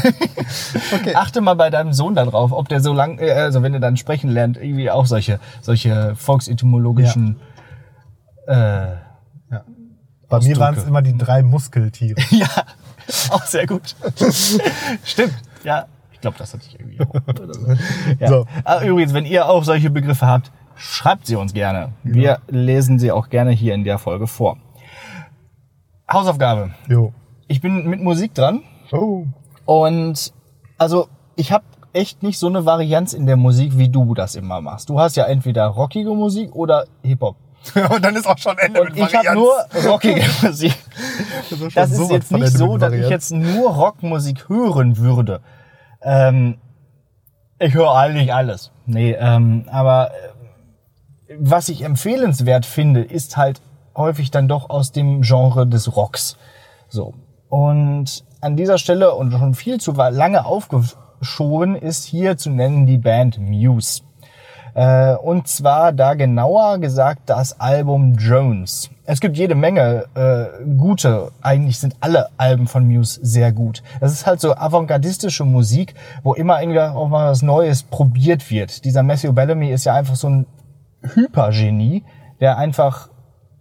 [1.14, 3.96] Achte mal bei deinem Sohn darauf, ob der so lang, äh, also wenn er dann
[3.96, 7.36] sprechen lernt, irgendwie auch solche, solche volksetymologischen,
[8.46, 8.96] äh, ja.
[8.96, 9.05] Bei
[10.30, 10.60] mir Ausdrücke.
[10.60, 12.20] waren es immer die drei Muskeltiere.
[12.30, 12.48] ja,
[13.30, 13.94] auch sehr gut.
[15.04, 15.86] Stimmt, ja.
[16.12, 17.12] Ich glaube, das hatte ich irgendwie auch.
[17.52, 17.76] So.
[18.18, 18.28] Ja.
[18.28, 18.46] So.
[18.86, 21.92] Übrigens, wenn ihr auch solche Begriffe habt, schreibt sie uns gerne.
[22.02, 24.56] Wir lesen sie auch gerne hier in der Folge vor.
[26.10, 26.70] Hausaufgabe.
[26.88, 27.12] Jo.
[27.48, 28.62] Ich bin mit Musik dran
[28.92, 29.24] Oh.
[29.64, 30.32] und
[30.78, 34.60] also ich habe echt nicht so eine Varianz in der Musik, wie du das immer
[34.60, 34.88] machst.
[34.88, 37.36] Du hast ja entweder rockige Musik oder Hip-Hop.
[37.90, 39.54] Und dann ist auch schon Ende Und ich habe nur
[39.86, 40.74] rockige Musik.
[41.50, 43.10] Das, schon Das ist jetzt nicht so, mit dass ich Varianz.
[43.10, 45.40] jetzt nur Rockmusik hören würde.
[46.02, 46.58] Ähm,
[47.58, 48.70] ich höre eigentlich alles.
[48.86, 50.10] Nee, ähm, aber
[51.28, 53.60] äh, was ich empfehlenswert finde, ist halt
[53.96, 56.36] häufig dann doch aus dem Genre des Rocks.
[56.88, 57.14] So.
[57.48, 62.98] Und an dieser Stelle und schon viel zu lange aufgeschoben ist hier zu nennen die
[62.98, 64.02] Band Muse.
[64.76, 68.90] Äh, und zwar da genauer gesagt das Album Jones.
[69.06, 73.82] Es gibt jede Menge äh, gute, eigentlich sind alle Alben von Muse sehr gut.
[74.00, 78.84] Das ist halt so avantgardistische Musik, wo immer irgendwie auch mal was Neues probiert wird.
[78.84, 80.46] Dieser Matthew Bellamy ist ja einfach so ein
[81.00, 82.04] Hypergenie,
[82.40, 83.08] der einfach,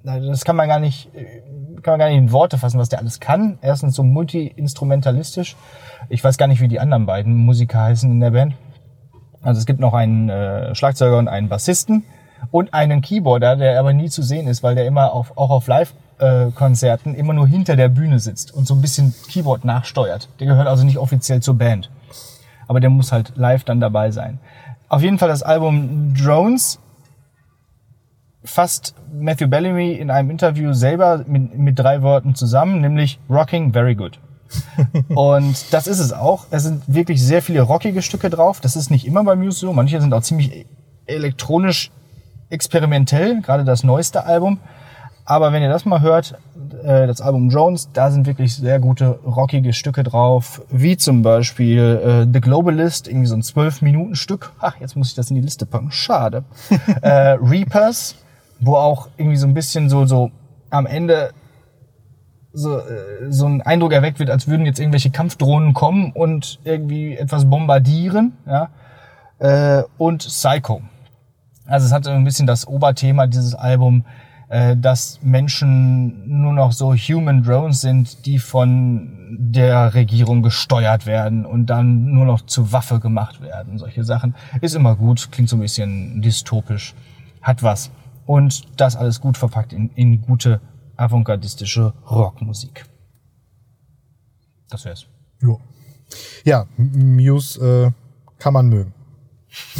[0.03, 1.41] das kann man gar nicht, äh,
[1.82, 3.57] kann man gar nicht in Worte fassen, was der alles kann.
[3.61, 5.55] Erstens so multi-instrumentalistisch.
[6.09, 8.55] Ich weiß gar nicht, wie die anderen beiden Musiker heißen in der Band.
[9.46, 12.04] Also es gibt noch einen äh, Schlagzeuger und einen Bassisten
[12.52, 15.68] und einen Keyboarder, der aber nie zu sehen ist, weil der immer auf, auch auf
[15.68, 20.30] Live-Konzerten immer nur hinter der Bühne sitzt und so ein bisschen Keyboard nachsteuert.
[20.39, 21.91] Der gehört also nicht offiziell zur Band.
[22.68, 24.39] Aber der muss halt live dann dabei sein.
[24.89, 26.80] Auf jeden Fall das Album Drones
[28.43, 33.96] fasst Matthew Bellamy in einem Interview selber mit, mit drei Worten zusammen, nämlich Rocking Very
[33.96, 34.20] Good.
[35.16, 36.46] Und das ist es auch.
[36.52, 38.60] Es sind wirklich sehr viele rockige Stücke drauf.
[38.62, 39.74] Das ist nicht immer bei Muse so.
[39.74, 40.66] Manche sind auch ziemlich
[41.06, 41.91] elektronisch
[42.50, 44.60] experimentell, gerade das neueste Album.
[45.28, 46.36] Aber wenn ihr das mal hört,
[46.84, 52.26] äh, das Album Jones, da sind wirklich sehr gute rockige Stücke drauf, wie zum Beispiel
[52.28, 54.52] äh, The Globalist, irgendwie so ein 12-Minuten-Stück.
[54.60, 55.91] Ach, jetzt muss ich das in die Liste packen.
[55.91, 56.43] Schade.
[57.02, 58.16] äh, Reapers,
[58.60, 60.30] wo auch irgendwie so ein bisschen so, so
[60.70, 61.32] am Ende
[62.56, 67.16] so, äh, so ein Eindruck erweckt wird, als würden jetzt irgendwelche Kampfdrohnen kommen und irgendwie
[67.16, 68.34] etwas bombardieren.
[68.47, 68.70] Ja?
[69.39, 70.82] Äh, und Psycho.
[71.66, 74.06] Also es hat so ein bisschen das Oberthema dieses Album,
[74.49, 81.45] äh, dass Menschen nur noch so Human Drones sind, die von der Regierung gesteuert werden
[81.45, 83.78] und dann nur noch zur Waffe gemacht werden.
[83.80, 84.36] Solche Sachen.
[84.62, 86.93] Ist immer gut, klingt so ein bisschen dystopisch,
[87.41, 87.91] hat was.
[88.26, 90.62] Und das alles gut verpackt in, in gute
[90.98, 92.86] avantgardistische Rockmusik.
[94.70, 95.08] Das wär's.
[95.41, 95.60] Jo.
[96.43, 97.91] Ja, Muse äh,
[98.39, 98.93] kann man mögen.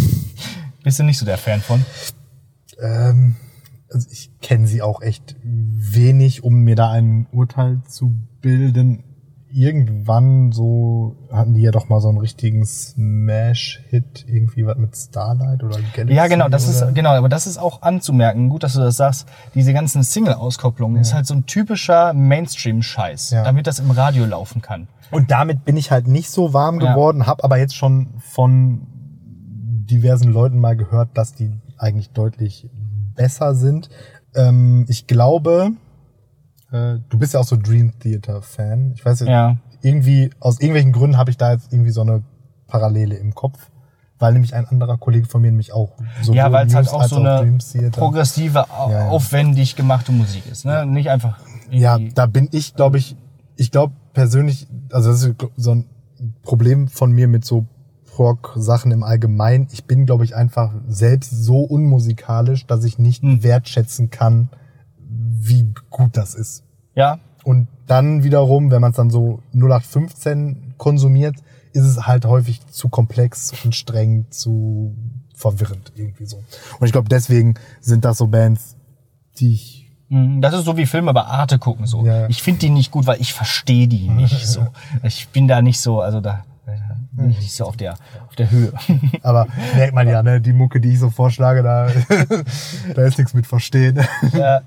[0.84, 1.84] Bist du nicht so der Fan von?
[2.80, 3.36] Ähm,
[3.90, 9.04] also ich kenne sie auch echt wenig, um mir da ein Urteil zu bilden.
[9.56, 15.64] Irgendwann so hatten die ja doch mal so einen richtigen Smash-Hit, irgendwie was mit Starlight
[15.64, 16.14] oder Galaxy.
[16.14, 16.90] Ja, genau, das oder?
[16.90, 18.50] ist genau, aber das ist auch anzumerken.
[18.50, 19.28] Gut, dass du das sagst.
[19.54, 23.44] Diese ganzen Single-Auskopplungen ist halt so ein typischer Mainstream-Scheiß, Ja.
[23.44, 24.88] damit das im Radio laufen kann.
[25.12, 26.92] Und damit bin ich halt nicht so warm Ja.
[26.92, 28.88] geworden, habe aber jetzt schon von
[29.90, 32.70] diversen Leuten mal gehört, dass die eigentlich deutlich
[33.16, 33.90] besser sind.
[34.36, 35.72] Ähm, ich glaube,
[36.76, 38.92] äh, du bist ja auch so Dream Theater Fan.
[38.96, 39.58] Ich weiß Ja.
[39.82, 42.24] irgendwie aus irgendwelchen Gründen habe ich da jetzt irgendwie so eine
[42.68, 43.70] Parallele im Kopf,
[44.20, 47.04] weil nämlich ein anderer Kollege von mir nämlich auch so ja, weil es halt auch
[47.06, 47.58] so eine
[47.92, 49.10] progressive, Ja, ja.
[49.10, 50.66] aufwendig gemachte Musik ist.
[50.66, 50.86] Ne?
[50.86, 51.38] Nicht einfach.
[51.72, 53.16] Ja, da bin ich, glaube ich,
[53.56, 55.86] ich glaube persönlich, also das ist so ein
[56.44, 57.66] Problem von mir mit so
[58.18, 59.68] Rock-Sachen im Allgemeinen.
[59.72, 63.44] Ich bin, glaube ich, einfach selbst so unmusikalisch, dass ich nicht Hm.
[63.44, 64.50] wertschätzen kann,
[64.98, 66.64] wie gut das ist.
[66.96, 71.36] Ja, Und dann wiederum, wenn man es dann so 0815 konsumiert,
[71.74, 74.96] ist es halt häufig zu komplex, zu anstrengend, zu
[75.36, 76.38] verwirrend irgendwie so.
[76.80, 78.76] Und ich glaube, deswegen sind das so Bands,
[79.38, 82.06] die ich Mhm, Das ist so wie Filme bei Arte gucken so.
[82.06, 82.28] Ja.
[82.30, 84.68] Ich finde die nicht gut, weil ich verstehe die nicht so.
[85.04, 86.78] Ich bin da nicht so, also da äh,
[87.12, 87.94] bin ich nicht so auf der
[88.28, 88.72] auf der Höhe.
[89.24, 91.88] Aber merkt man ja, ne, die Mucke, die ich so vorschlage, da,
[92.96, 93.98] da ist nichts mit verstehen.
[94.34, 94.62] äh,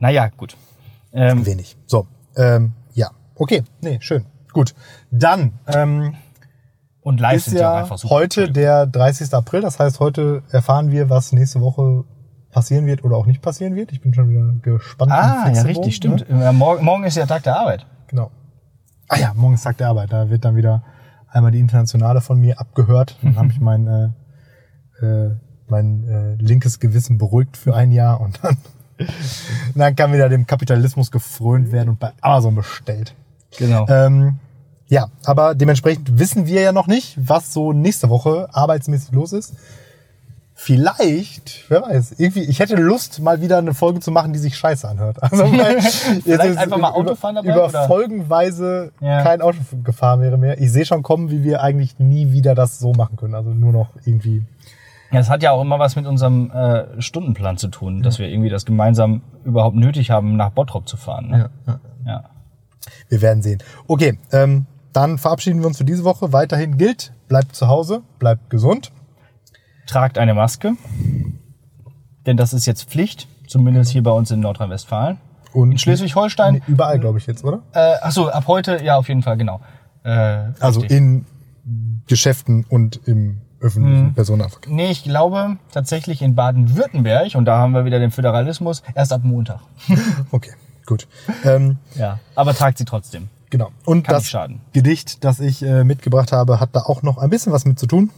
[0.00, 0.56] naja, gut.
[1.12, 1.76] Ähm, Wenig.
[1.86, 2.06] So,
[2.36, 3.10] ähm, ja.
[3.34, 4.26] Okay, nee, schön.
[4.52, 4.74] Gut.
[5.10, 6.14] Dann ähm,
[7.00, 9.32] und live ist ja ja heute der 30.
[9.32, 9.62] April.
[9.62, 12.04] Das heißt, heute erfahren wir, was nächste Woche
[12.50, 13.92] passieren wird oder auch nicht passieren wird.
[13.92, 15.12] Ich bin schon wieder gespannt.
[15.12, 16.28] Ah, ja, richtig, stimmt.
[16.28, 16.48] Ne?
[16.48, 17.86] Äh, morgen, morgen ist ja Tag der Arbeit.
[18.08, 18.30] Genau.
[19.08, 20.12] Ah ja, morgen ist Tag der Arbeit.
[20.12, 20.82] Da wird dann wieder
[21.28, 23.18] einmal die Internationale von mir abgehört.
[23.22, 25.36] Dann habe ich mein, äh, äh,
[25.68, 28.56] mein äh, linkes Gewissen beruhigt für ein Jahr und dann,
[29.74, 33.14] dann kann wieder dem Kapitalismus gefrönt werden und bei Amazon bestellt.
[33.56, 33.86] Genau.
[33.88, 34.36] Ähm,
[34.88, 39.54] ja, aber dementsprechend wissen wir ja noch nicht, was so nächste Woche arbeitsmäßig los ist.
[40.60, 44.56] Vielleicht, wer weiß, irgendwie, ich hätte Lust, mal wieder eine Folge zu machen, die sich
[44.56, 45.18] scheiße anhört.
[45.22, 47.86] Also ist einfach mal über- Autofahren dabei, Über oder?
[47.86, 49.22] folgenweise Ja.
[49.22, 50.60] kein Auto gefahren wäre mehr.
[50.60, 53.36] Ich sehe schon kommen, wie wir eigentlich nie wieder das so machen können.
[53.36, 54.42] Also nur noch irgendwie.
[55.10, 58.28] Ja, es hat ja auch immer was mit unserem äh, Stundenplan zu tun, dass wir
[58.28, 61.28] irgendwie das gemeinsam überhaupt nötig haben, nach Bottrop zu fahren.
[61.28, 61.50] Ne?
[61.66, 61.80] ja.
[62.06, 62.24] Ja.
[63.08, 63.62] Wir werden sehen.
[63.86, 66.32] Okay, ähm, dann verabschieden wir uns für diese Woche.
[66.32, 68.92] Weiterhin gilt, bleibt zu Hause, bleibt gesund.
[69.86, 70.74] Tragt eine Maske,
[72.26, 75.18] denn das ist jetzt Pflicht, zumindest hier bei uns in Nordrhein-Westfalen.
[75.54, 77.62] Und In Schleswig-Holstein, Nee, überall, glaube ich, jetzt, oder?
[77.72, 79.60] äh, achso, ab heute, ja, auf jeden Fall, genau.
[80.04, 80.10] Äh,
[80.60, 80.98] Also richtig.
[80.98, 81.24] in
[82.06, 84.72] Geschäften und im öffentlichen Personennahverkehr.
[84.72, 89.22] Nee, ich glaube tatsächlich in Baden-Württemberg, und da haben wir wieder den Föderalismus, erst ab
[89.24, 89.60] Montag.
[90.30, 90.52] Okay,
[90.86, 91.08] gut.
[91.44, 92.18] Ähm, Ja.
[92.34, 93.28] Aber tragt sie trotzdem.
[93.50, 93.70] genau.
[93.84, 94.32] Und Kann das.
[94.72, 97.86] Gedicht, das ich äh, mitgebracht habe, hat da auch noch ein bisschen was mit zu
[97.86, 98.10] tun.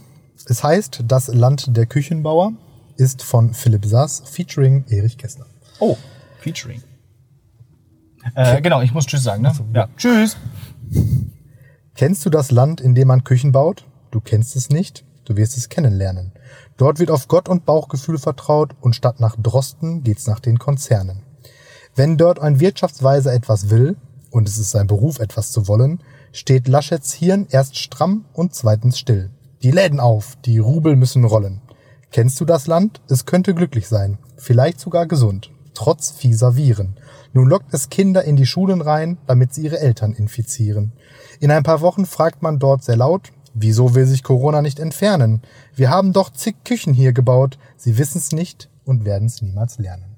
[0.47, 2.53] Es heißt Das Land der Küchenbauer,
[2.97, 5.45] ist von Philipp Sass, featuring Erich Kästner.
[5.79, 5.97] Oh,
[6.39, 6.81] Featuring.
[8.35, 9.51] Äh, genau, ich muss Tschüss sagen, ne?
[9.73, 9.87] Ja.
[9.97, 10.37] Tschüss.
[11.95, 13.85] Kennst du das Land, in dem man Küchen baut?
[14.11, 16.31] Du kennst es nicht, du wirst es kennenlernen.
[16.77, 21.23] Dort wird auf Gott und Bauchgefühl vertraut und statt nach Drosten geht's nach den Konzernen.
[21.95, 23.97] Wenn dort ein Wirtschaftsweise etwas will,
[24.31, 26.01] und es ist sein Beruf, etwas zu wollen,
[26.31, 29.29] steht Laschets Hirn erst stramm und zweitens still.
[29.61, 31.61] Die Läden auf, die Rubel müssen rollen.
[32.11, 33.01] Kennst du das Land?
[33.09, 36.95] Es könnte glücklich sein, vielleicht sogar gesund, trotz fieser Viren.
[37.33, 40.93] Nun lockt es Kinder in die Schulen rein, damit sie ihre Eltern infizieren.
[41.39, 45.41] In ein paar Wochen fragt man dort sehr laut, wieso will sich Corona nicht entfernen?
[45.75, 50.10] Wir haben doch zig Küchen hier gebaut, sie wissen's nicht und werden's niemals lernen.